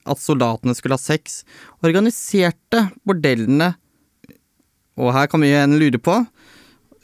at 0.10 0.22
soldatene 0.22 0.74
skulle 0.78 0.98
ha 0.98 1.02
sex, 1.02 1.44
organiserte 1.86 2.88
bordellene 3.06 3.76
Og 5.00 5.14
her 5.16 5.30
kan 5.32 5.44
vi 5.44 5.52
igjen 5.52 5.78
lure 5.80 6.00
på 6.02 6.16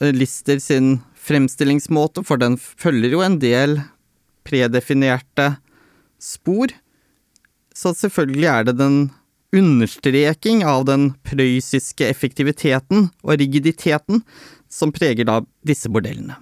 eh, 0.02 0.10
Lister 0.12 0.58
sin 0.60 0.98
fremstillingsmåte, 1.26 2.24
for 2.26 2.36
den 2.36 2.58
følger 2.58 3.14
jo 3.14 3.22
en 3.24 3.38
del 3.40 3.78
predefinerte 4.46 5.54
spor. 6.22 6.74
Så 7.74 7.94
selvfølgelig 7.96 8.50
er 8.52 8.66
det 8.68 8.76
den 8.78 8.98
understreking 9.56 10.62
av 10.66 10.84
den 10.90 11.08
prøyssiske 11.24 12.04
effektiviteten 12.10 13.08
og 13.24 13.40
rigiditeten 13.40 14.20
som 14.68 14.92
preger 14.92 15.28
da 15.28 15.40
disse 15.66 15.88
bordellene. 15.92 16.36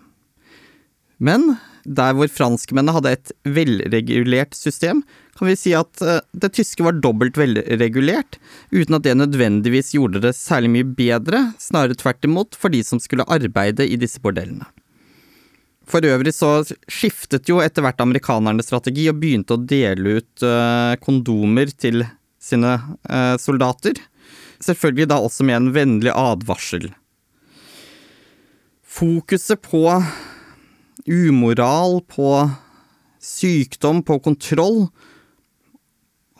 Men 1.22 1.54
der 1.84 2.14
hvor 2.16 2.30
franskmennene 2.32 2.94
hadde 2.96 3.12
et 3.16 3.32
velregulert 3.44 4.56
system, 4.56 5.02
kan 5.38 5.48
vi 5.50 5.56
si 5.58 5.74
at 5.76 6.02
eh, 6.04 6.22
det 6.32 6.52
tyske 6.56 6.84
var 6.86 7.00
dobbelt 7.02 7.38
velregulert, 7.38 8.38
uten 8.72 8.98
at 8.98 9.04
det 9.06 9.16
nødvendigvis 9.18 9.92
gjorde 9.96 10.22
det 10.24 10.34
særlig 10.38 10.72
mye 10.76 10.88
bedre, 10.96 11.42
snarere 11.60 11.98
tvert 11.98 12.24
imot 12.26 12.58
for 12.58 12.72
de 12.72 12.84
som 12.86 13.02
skulle 13.02 13.26
arbeide 13.28 13.86
i 13.86 13.98
disse 14.00 14.22
bordellene. 14.22 14.66
For 15.84 16.04
øvrig 16.08 16.32
så 16.32 16.62
skiftet 16.88 17.50
jo 17.50 17.60
etter 17.60 17.84
hvert 17.84 18.00
amerikanerne 18.00 18.64
strategi 18.64 19.04
og 19.10 19.18
begynte 19.20 19.56
å 19.56 19.60
dele 19.60 20.18
ut 20.20 20.44
uh, 20.46 20.96
kondomer 21.04 21.68
til 21.76 22.06
sine 22.40 22.78
uh, 22.80 23.36
soldater. 23.40 23.98
Selvfølgelig 24.64 25.10
da 25.10 25.20
også 25.20 25.44
med 25.44 25.58
en 25.58 25.72
vennlig 25.74 26.14
advarsel. 26.14 26.88
Fokuset 28.94 29.60
på 29.60 29.84
umoral, 31.06 32.00
på 32.06 32.28
sykdom, 33.22 34.02
på 34.04 34.18
kontroll, 34.22 34.88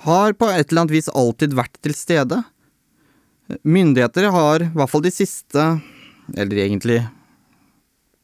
har 0.05 0.37
på 0.37 0.49
et 0.53 0.69
eller 0.69 0.85
annet 0.85 0.95
vis 0.95 1.11
alltid 1.13 1.57
vært 1.57 1.79
til 1.85 1.97
stede. 1.97 2.43
Myndigheter 3.65 4.29
har, 4.33 4.65
i 4.65 4.73
hvert 4.77 4.93
fall 4.93 5.05
de 5.05 5.13
siste, 5.15 5.69
eller 6.37 6.65
egentlig 6.65 7.03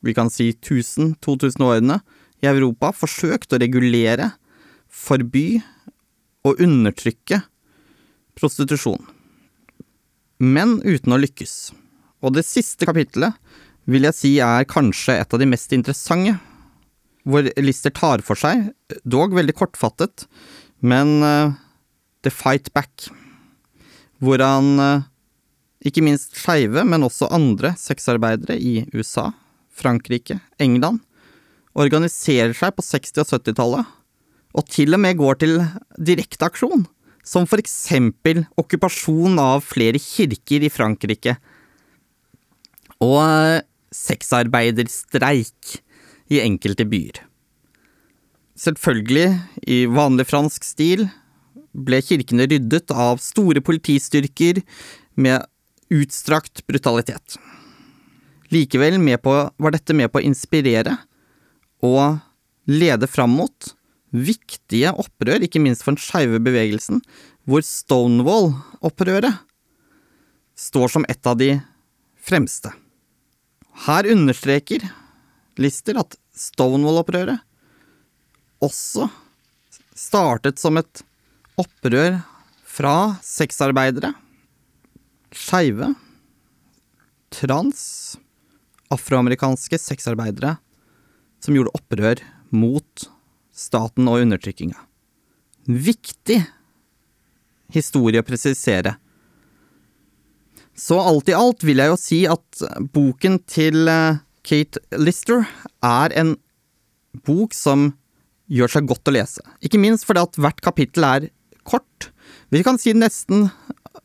vi 0.01 0.14
kan 0.16 0.31
si 0.33 0.51
1000-2000 0.55 1.64
årene 1.64 1.99
i 2.40 2.49
Europa 2.49 2.93
forsøkt 2.97 3.53
å 3.53 3.61
regulere, 3.61 4.31
forby 4.88 5.61
og 6.49 6.61
undertrykke 6.64 7.43
prostitusjon. 8.38 9.03
Men 10.40 10.79
uten 10.81 11.12
å 11.12 11.21
lykkes. 11.21 11.73
Og 12.25 12.33
det 12.37 12.47
siste 12.49 12.88
kapittelet 12.88 13.37
vil 13.88 14.07
jeg 14.09 14.16
si 14.16 14.33
er 14.45 14.69
kanskje 14.69 15.16
et 15.21 15.35
av 15.35 15.40
de 15.40 15.49
mest 15.49 15.73
interessante, 15.77 16.37
hvor 17.29 17.47
Lister 17.61 17.93
tar 17.95 18.25
for 18.25 18.38
seg, 18.38 18.71
dog 19.05 19.35
veldig 19.37 19.55
kortfattet, 19.57 20.27
men 20.81 21.21
uh, 21.25 21.53
The 22.25 22.33
Fight 22.33 22.73
Back, 22.77 23.11
hvor 24.21 24.40
han 24.45 24.81
uh, 24.81 25.07
ikke 25.85 26.05
minst 26.05 26.37
skeive, 26.37 26.85
men 26.85 27.05
også 27.07 27.31
andre 27.33 27.75
sexarbeidere 27.81 28.57
i 28.57 28.85
USA 28.93 29.31
Frankrike, 29.81 30.40
England, 30.61 31.01
organiserer 31.79 32.53
seg 32.57 32.75
på 32.77 32.85
60- 32.85 33.23
og 33.23 33.31
70-tallet, 33.31 33.97
og 34.51 34.66
til 34.73 34.97
og 34.97 35.01
med 35.01 35.21
går 35.21 35.38
til 35.40 35.61
direkte 35.97 36.49
aksjon, 36.49 36.85
som 37.25 37.47
for 37.47 37.62
eksempel 37.62 38.43
okkupasjon 38.59 39.38
av 39.40 39.62
flere 39.64 40.01
kirker 40.03 40.66
i 40.66 40.73
Frankrike, 40.73 41.37
og 43.01 43.21
eh, 43.23 43.62
sexarbeiderstreik 43.94 45.81
i 46.31 46.40
enkelte 46.42 46.87
byer. 46.88 47.22
Selvfølgelig, 48.61 49.38
i 49.66 49.87
vanlig 49.88 50.26
fransk 50.29 50.66
stil, 50.66 51.07
ble 51.72 52.00
kirkene 52.05 52.48
ryddet 52.50 52.90
av 52.92 53.20
store 53.22 53.62
politistyrker 53.64 54.61
med 55.16 55.46
utstrakt 55.90 56.64
brutalitet. 56.68 57.38
Likevel 58.50 58.98
på, 59.22 59.35
var 59.57 59.70
dette 59.74 59.94
med 59.94 60.11
på 60.11 60.20
å 60.20 60.26
inspirere 60.26 60.96
og 61.87 62.18
lede 62.70 63.07
fram 63.09 63.33
mot 63.38 63.70
viktige 64.11 64.90
opprør, 64.98 65.42
ikke 65.46 65.62
minst 65.62 65.85
for 65.87 65.94
den 65.94 66.03
skeive 66.03 66.42
bevegelsen, 66.42 67.00
hvor 67.46 67.62
Stonewall-opprøret 67.64 69.38
står 70.59 70.92
som 70.92 71.07
et 71.09 71.26
av 71.26 71.38
de 71.38 71.55
fremste. 72.20 72.74
Her 73.87 74.06
understreker 74.12 74.85
Lister 75.61 75.98
at 76.00 76.16
Stonewall-opprøret 76.37 77.40
også 78.64 79.09
startet 79.96 80.61
som 80.61 80.78
et 80.80 81.02
opprør 81.61 82.20
fra 82.64 82.94
sexarbeidere, 83.24 84.12
skeive, 85.35 85.90
trans, 87.35 87.83
afroamerikanske 88.90 89.78
sexarbeidere 89.80 90.56
som 91.40 91.56
gjorde 91.56 91.74
opprør 91.76 92.22
mot 92.54 93.09
staten 93.52 94.09
og 94.11 94.24
undertrykkinga. 94.24 94.78
Viktig 95.68 96.40
historie 97.74 98.22
å 98.22 98.26
presisere. 98.26 98.96
Så 100.78 100.98
alt 101.00 101.28
i 101.28 101.37
alt 101.37 101.64
vil 101.66 101.83
jeg 101.83 101.92
jo 101.92 101.98
si 102.00 102.20
at 102.30 102.62
boken 102.94 103.40
til 103.50 103.88
eh, 103.90 104.20
Kate 104.46 104.80
Lister 104.96 105.44
er 105.85 106.14
en 106.16 106.37
bok 107.26 107.54
som 107.56 107.90
gjør 108.50 108.72
seg 108.74 108.88
godt 108.90 109.11
å 109.11 109.14
lese. 109.14 109.44
Ikke 109.62 109.80
minst 109.80 110.06
fordi 110.09 110.24
at 110.24 110.38
hvert 110.40 110.62
kapittel 110.64 111.06
er 111.06 111.28
kort. 111.68 112.11
Vi 112.50 112.62
kan 112.66 112.80
si 112.80 112.94
nesten 112.96 113.48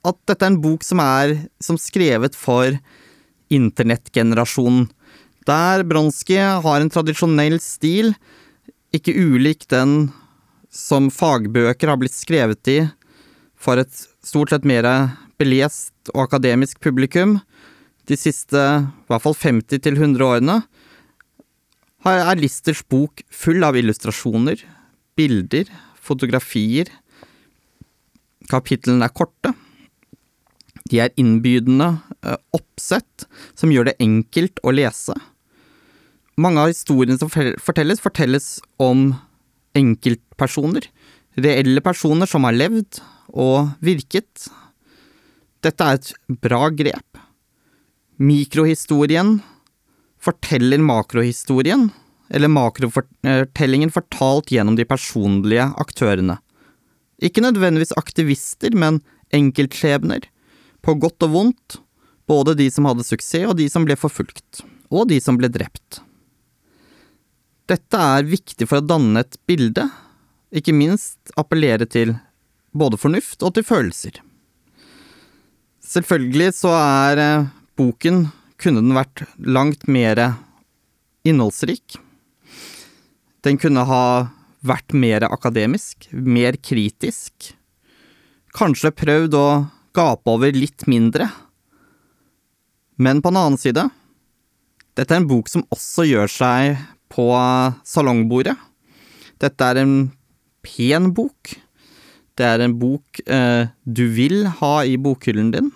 at 0.05 0.19
dette 0.27 0.41
er 0.43 0.51
en 0.53 0.61
bok 0.61 0.85
som 0.85 1.01
er 1.01 1.37
som 1.63 1.79
skrevet 1.81 2.37
for 2.37 2.75
internettgenerasjonen. 3.53 4.89
Der 5.45 5.85
Bronski 5.85 6.37
har 6.41 6.81
en 6.81 6.89
tradisjonell 6.89 7.59
stil, 7.61 8.15
ikke 8.95 9.13
ulik 9.13 9.67
den 9.69 10.09
som 10.73 11.11
fagbøker 11.13 11.91
har 11.91 11.99
blitt 12.01 12.15
skrevet 12.15 12.71
i 12.71 12.79
for 13.55 13.79
et 13.79 13.93
stort 14.25 14.51
sett 14.51 14.65
mer 14.67 14.87
belest 15.39 16.11
og 16.13 16.25
akademisk 16.27 16.79
publikum 16.83 17.39
de 18.09 18.17
siste 18.19 18.61
i 18.61 19.09
hvert 19.09 19.23
fall 19.23 19.37
50-100 19.37 20.21
årene, 20.25 20.59
er 22.05 22.37
Listers 22.37 22.83
bok 22.85 23.23
full 23.33 23.65
av 23.65 23.77
illustrasjoner, 23.79 24.59
bilder, 25.17 25.71
fotografier. 25.97 26.91
Kapitlene 28.51 29.07
er 29.07 29.15
korte. 29.15 29.55
De 30.85 30.99
er 31.01 31.15
innbydende 31.17 31.95
eh, 32.21 32.37
oppsett 32.53 33.25
som 33.57 33.73
gjør 33.73 33.89
det 33.89 33.95
enkelt 34.05 34.61
å 34.61 34.73
lese. 34.75 35.15
Mange 36.37 36.61
av 36.61 36.69
historiene 36.69 37.17
som 37.17 37.31
fortelles, 37.31 38.03
fortelles 38.03 38.49
om 38.77 39.07
enkeltpersoner. 39.75 40.85
Reelle 41.41 41.81
personer 41.83 42.29
som 42.29 42.45
har 42.45 42.53
levd 42.53 43.01
og 43.33 43.73
virket. 43.83 44.45
Dette 45.65 45.85
er 45.85 45.97
et 45.97 46.11
bra 46.45 46.67
grep. 46.69 47.21
Mikrohistorien 48.21 49.39
forteller 50.21 50.81
makrohistorien, 50.81 51.87
eller 52.29 52.49
makrofortellingen 52.49 53.91
fortalt 53.93 54.51
gjennom 54.53 54.77
de 54.77 54.85
personlige 54.85 55.65
aktørene. 55.81 56.37
Ikke 57.21 57.43
nødvendigvis 57.43 57.95
aktivister, 57.97 58.75
men 58.77 59.01
enkeltskjebner 59.33 60.27
på 60.85 60.95
godt 61.01 61.25
og 61.25 61.33
vondt, 61.33 61.77
både 62.29 62.55
de 62.57 62.69
som 62.73 62.85
hadde 62.89 63.05
suksess 63.05 63.49
og 63.49 63.57
de 63.57 63.67
som 63.71 63.85
ble 63.87 63.97
forfulgt, 63.97 64.61
og 64.93 65.09
de 65.09 65.19
som 65.21 65.37
ble 65.39 65.49
drept. 65.49 66.01
Dette 67.65 67.97
er 67.97 68.29
viktig 68.29 68.67
for 68.69 68.81
å 68.81 68.85
danne 68.85 69.25
et 69.25 69.39
bilde, 69.49 69.87
ikke 70.53 70.75
minst 70.77 71.33
appellere 71.41 71.89
til 71.89 72.13
både 72.77 73.01
fornuft 73.01 73.41
og 73.41 73.57
til 73.57 73.65
følelser. 73.65 74.21
Selvfølgelig 75.85 76.55
så 76.57 76.71
er 76.73 77.21
eh, 77.21 77.47
boken 77.77 78.25
kunne 78.61 78.81
den 78.81 78.95
vært 78.95 79.25
langt 79.37 79.85
mer 79.91 80.21
innholdsrik. 81.27 81.99
Den 83.45 83.59
kunne 83.61 83.83
ha 83.85 84.05
vært 84.65 84.95
mer 84.97 85.27
akademisk, 85.27 86.07
mer 86.11 86.57
kritisk. 86.57 87.51
Kanskje 88.55 88.93
prøvd 88.95 89.37
å 89.37 89.47
gape 89.95 90.31
over 90.31 90.55
litt 90.55 90.87
mindre. 90.89 91.27
Men 92.97 93.21
på 93.21 93.29
den 93.29 93.41
annen 93.41 93.59
side, 93.61 93.85
dette 94.95 95.11
er 95.11 95.21
en 95.21 95.29
bok 95.29 95.51
som 95.51 95.65
også 95.75 96.07
gjør 96.07 96.31
seg 96.31 96.79
på 97.11 97.27
salongbordet. 97.85 98.55
Dette 99.43 99.69
er 99.69 99.83
en 99.83 99.95
pen 100.65 101.11
bok. 101.13 101.53
Det 102.35 102.45
er 102.47 102.63
en 102.65 102.75
bok 102.75 103.21
eh, 103.31 103.71
du 103.87 104.05
vil 104.11 104.43
ha 104.59 104.73
i 104.83 104.97
bokhyllen 104.99 105.53
din. 105.53 105.69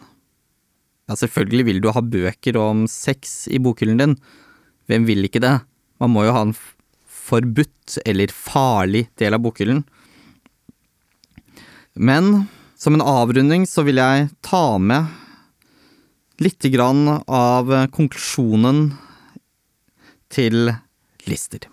Ja, 1.08 1.15
selvfølgelig 1.15 1.65
vil 1.69 1.80
du 1.82 1.89
ha 1.95 2.04
bøker 2.04 2.60
om 2.60 2.84
sex 2.91 3.48
i 3.48 3.62
bokhyllen 3.63 4.02
din. 4.02 4.17
Hvem 4.91 5.08
vil 5.08 5.24
ikke 5.26 5.41
det? 5.43 5.56
Man 6.04 6.12
må 6.13 6.26
jo 6.28 6.36
ha 6.36 6.43
en 6.45 6.56
forbudt 7.30 8.00
eller 8.06 8.34
farlig 8.34 9.08
del 9.22 9.38
av 9.38 9.43
bokhyllen. 9.45 9.86
Men 11.95 12.45
som 12.80 12.95
en 12.95 13.04
avrunding 13.04 13.65
så 13.67 13.84
vil 13.88 14.00
jeg 14.02 14.30
ta 14.45 14.78
med 14.80 15.10
lite 16.39 16.72
grann 16.72 17.08
av 17.26 17.72
konklusjonen 17.95 18.89
til 20.32 20.72
Lister. 21.28 21.65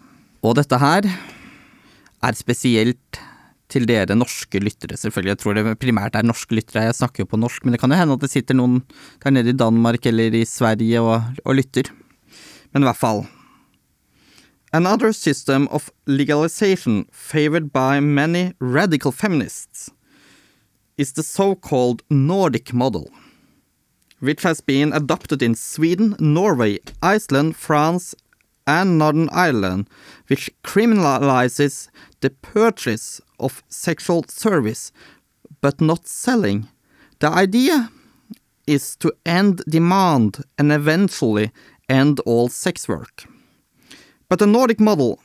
Og 0.43 0.57
dette 0.59 0.79
her 0.83 1.07
er 1.07 2.39
spesielt 2.39 3.21
til 3.73 3.87
dere 3.89 4.15
norske 4.15 4.61
lyttere, 4.63 4.99
selvfølgelig. 4.99 5.35
Jeg 5.35 5.43
tror 5.43 5.57
det 5.59 5.79
primært 5.83 6.17
er 6.19 6.27
norske 6.27 6.55
lyttere, 6.55 6.87
jeg 6.87 6.99
snakker 6.99 7.25
jo 7.25 7.31
på 7.33 7.41
norsk, 7.41 7.65
men 7.65 7.75
det 7.75 7.81
kan 7.83 7.91
jo 7.91 7.99
hende 7.99 8.17
at 8.17 8.23
det 8.23 8.31
sitter 8.33 8.59
noen 8.59 8.83
der 9.25 9.35
nede 9.35 9.51
i 9.51 9.59
Danmark 9.59 10.07
eller 10.07 10.35
i 10.35 10.45
Sverige 10.47 11.03
og, 11.03 11.41
og 11.45 11.59
lytter. 11.59 11.91
Men 12.73 12.85
i 12.85 12.91
hvert 12.91 13.01
fall. 13.01 13.27
Another 14.73 15.13
system 15.13 15.69
of 15.71 15.91
legalization 16.07 17.07
favored 17.11 17.73
by 17.73 18.01
many 18.01 18.53
radical 18.61 19.13
feminists 19.13 19.91
is 20.99 21.13
the 21.13 21.23
so-called 21.23 22.03
Nordic 22.11 22.73
model, 22.73 23.11
which 24.21 24.43
has 24.43 24.61
been 24.61 24.93
adopted 24.93 25.43
in 25.43 25.55
Sweden, 25.55 26.17
Norway, 26.19 26.79
Iceland, 27.03 27.57
France, 27.57 28.15
and 28.67 28.99
Northern 28.99 29.29
Ireland, 29.31 29.89
which 30.29 30.51
criminalizes 30.63 31.89
the 32.21 32.31
purchase 32.31 33.21
of 33.39 33.63
sexual 33.69 34.25
service, 34.29 34.93
but 35.61 35.81
not 35.81 36.07
selling. 36.07 36.69
The 37.19 37.29
idea 37.29 37.91
is 38.67 38.97
to 38.97 39.13
end 39.25 39.63
demand 39.69 40.45
and 40.59 40.73
eventually 40.73 41.53
end 41.89 42.21
all 42.21 42.49
sex 42.49 42.89
work. 42.89 43.27
But 44.29 44.41
the 44.41 44.47
Nordic 44.47 44.81
model 44.81 45.21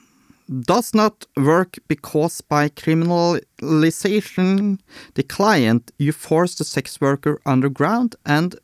does 0.59 0.93
not 0.93 1.25
work 1.37 1.79
because 1.87 2.41
by 2.41 2.67
criminalization 2.69 4.79
the 5.13 5.23
client 5.23 5.91
you 5.97 6.11
force 6.11 6.55
the 6.55 6.65
sex 6.65 6.99
worker 6.99 7.39
underground 7.45 8.17
and 8.25 8.59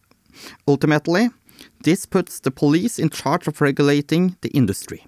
ultimately 0.67 1.29
this 1.83 2.05
puts 2.05 2.41
the 2.41 2.51
police 2.51 2.99
in 2.99 3.09
charge 3.09 3.47
of 3.47 3.61
regulating 3.61 4.35
the 4.41 4.49
industry. 4.49 5.05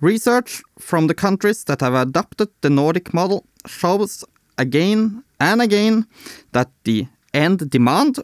Research 0.00 0.62
from 0.78 1.08
the 1.08 1.14
countries 1.14 1.64
that 1.64 1.80
have 1.82 1.94
adopted 1.94 2.48
the 2.62 2.70
Nordic 2.70 3.12
model 3.12 3.44
shows 3.66 4.24
again 4.56 5.22
and 5.38 5.60
again 5.60 6.06
that 6.52 6.70
the 6.84 7.06
end 7.34 7.70
demand 7.70 8.18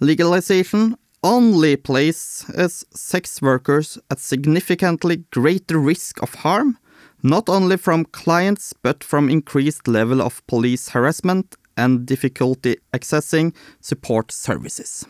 legalization 0.00 0.96
only 1.22 1.76
places 1.76 2.84
sex 2.94 3.40
workers 3.42 3.98
at 4.10 4.18
significantly 4.18 5.24
greater 5.30 5.78
risk 5.78 6.22
of 6.22 6.34
harm, 6.34 6.78
not 7.22 7.48
only 7.48 7.76
from 7.76 8.04
clients 8.06 8.72
but 8.82 9.04
from 9.04 9.28
increased 9.30 9.86
level 9.86 10.20
of 10.20 10.44
police 10.46 10.88
harassment 10.88 11.56
and 11.76 12.06
difficulty 12.06 12.76
accessing 12.92 13.54
support 13.80 14.32
services. 14.32 15.06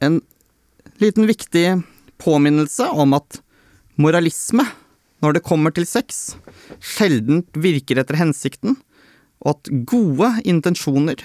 En 0.00 0.22
liten 0.98 1.26
viktig 1.26 1.82
påminnelse 2.22 2.88
om 2.94 3.18
at 3.18 3.42
moralisme, 4.00 4.64
når 5.22 5.36
det 5.36 5.44
kommer 5.46 5.74
til 5.74 5.86
sex, 5.86 6.34
sjelden 6.80 7.44
virker 7.54 8.00
etter 8.00 8.18
hensikten, 8.18 8.78
og 9.42 9.56
at 9.56 9.70
gode 9.90 10.30
intensjoner 10.48 11.20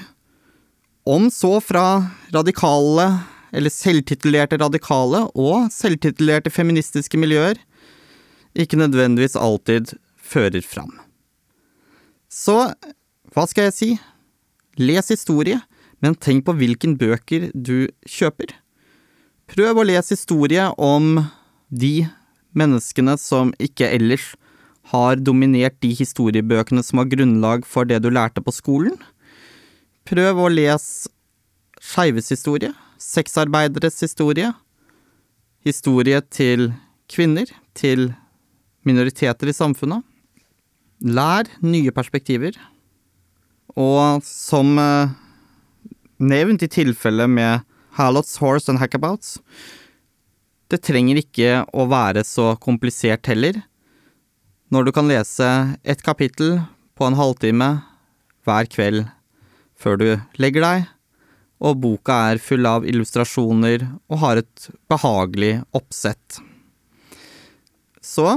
om 1.07 1.29
så 1.31 1.57
fra 1.63 1.85
radikale, 2.35 3.07
eller 3.55 3.71
selvtitulerte 3.71 4.59
radikale, 4.59 5.23
og 5.39 5.69
selvtitulerte 5.71 6.51
feministiske 6.51 7.19
miljøer, 7.19 7.61
ikke 8.57 8.79
nødvendigvis 8.81 9.37
alltid 9.39 9.95
fører 10.19 10.65
fram. 10.65 10.91
Så 12.27 12.73
hva 13.33 13.45
skal 13.47 13.69
jeg 13.69 13.77
si? 13.77 13.89
Les 14.81 15.13
historie, 15.13 15.61
men 16.03 16.17
tenk 16.19 16.43
på 16.45 16.57
hvilken 16.57 16.97
bøker 16.99 17.47
du 17.53 17.87
kjøper. 18.05 18.51
Prøv 19.47 19.79
å 19.79 19.85
lese 19.87 20.15
historie 20.15 20.65
om 20.75 21.21
de 21.69 22.07
menneskene 22.57 23.15
som 23.21 23.53
ikke 23.63 23.87
ellers 23.95 24.33
har 24.91 25.19
dominert 25.19 25.77
de 25.83 25.91
historiebøkene 25.95 26.83
som 26.83 27.01
har 27.01 27.09
grunnlag 27.11 27.65
for 27.67 27.87
det 27.87 28.01
du 28.03 28.09
lærte 28.11 28.43
på 28.43 28.53
skolen. 28.55 28.95
Prøv 30.07 30.39
å 30.39 30.51
lese 30.51 31.11
skeives 31.83 32.31
historie, 32.31 32.73
sexarbeideres 32.99 33.99
historie, 34.03 34.51
historie 35.67 36.21
til 36.31 36.71
kvinner, 37.11 37.51
til 37.75 38.11
minoriteter 38.87 39.51
i 39.51 39.55
samfunnet. 39.55 40.03
lær 40.99 41.45
nye 41.61 41.91
perspektiver. 41.93 42.55
Og 43.77 44.23
som 44.25 44.79
eh, 44.81 45.11
nevnt 46.17 46.63
i 46.65 46.67
tilfellet 46.67 47.29
med 47.29 47.61
Hallots 47.97 48.37
Horse 48.37 48.69
and 48.71 48.79
Hackabouts, 48.81 49.39
det 50.69 50.83
trenger 50.85 51.17
ikke 51.21 51.63
å 51.73 51.87
være 51.89 52.21
så 52.27 52.51
komplisert 52.61 53.29
heller. 53.31 53.61
Når 54.69 54.87
du 54.87 54.91
kan 54.93 55.07
lese 55.09 55.47
et 55.87 56.03
kapittel 56.05 56.59
på 56.97 57.07
en 57.07 57.17
halvtime 57.17 57.69
hver 58.45 58.69
kveld 58.69 59.07
før 59.77 59.97
du 60.01 60.07
legger 60.41 60.65
deg, 60.65 60.85
og 61.57 61.79
boka 61.81 62.19
er 62.33 62.41
full 62.43 62.67
av 62.69 62.85
illustrasjoner 62.85 63.87
og 64.11 64.21
har 64.21 64.43
et 64.43 64.69
behagelig 64.91 65.55
oppsett. 65.77 66.37
Så 68.03 68.27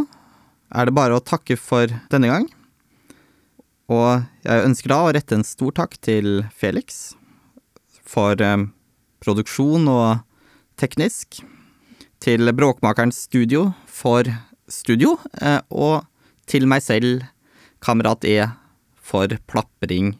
er 0.70 0.88
det 0.88 0.96
bare 0.96 1.18
å 1.18 1.24
takke 1.24 1.58
for 1.60 1.90
denne 2.12 2.30
gang. 2.30 2.48
Og 3.90 4.22
jeg 4.46 4.66
ønsker 4.70 4.92
da 4.92 5.00
å 5.04 5.12
rette 5.12 5.36
en 5.36 5.46
stor 5.46 5.74
takk 5.76 5.98
til 6.00 6.44
Felix 6.56 7.10
for 8.06 8.38
eh, 8.40 8.68
produksjon 9.20 9.88
og 9.90 10.22
teknisk. 10.80 11.42
Til 12.20 12.52
Bråkmakerens 12.52 13.22
studio 13.28 13.70
for 13.88 14.28
studio, 14.68 15.16
eh, 15.40 15.60
og 15.70 16.04
til 16.46 16.66
meg 16.68 16.84
selv, 16.84 17.24
Kamerat 17.80 18.26
E, 18.28 18.44
for 19.00 19.32
plapring 19.48 20.18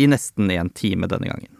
i 0.00 0.08
nesten 0.08 0.50
en 0.50 0.70
time 0.72 1.06
denne 1.10 1.28
gangen. 1.28 1.53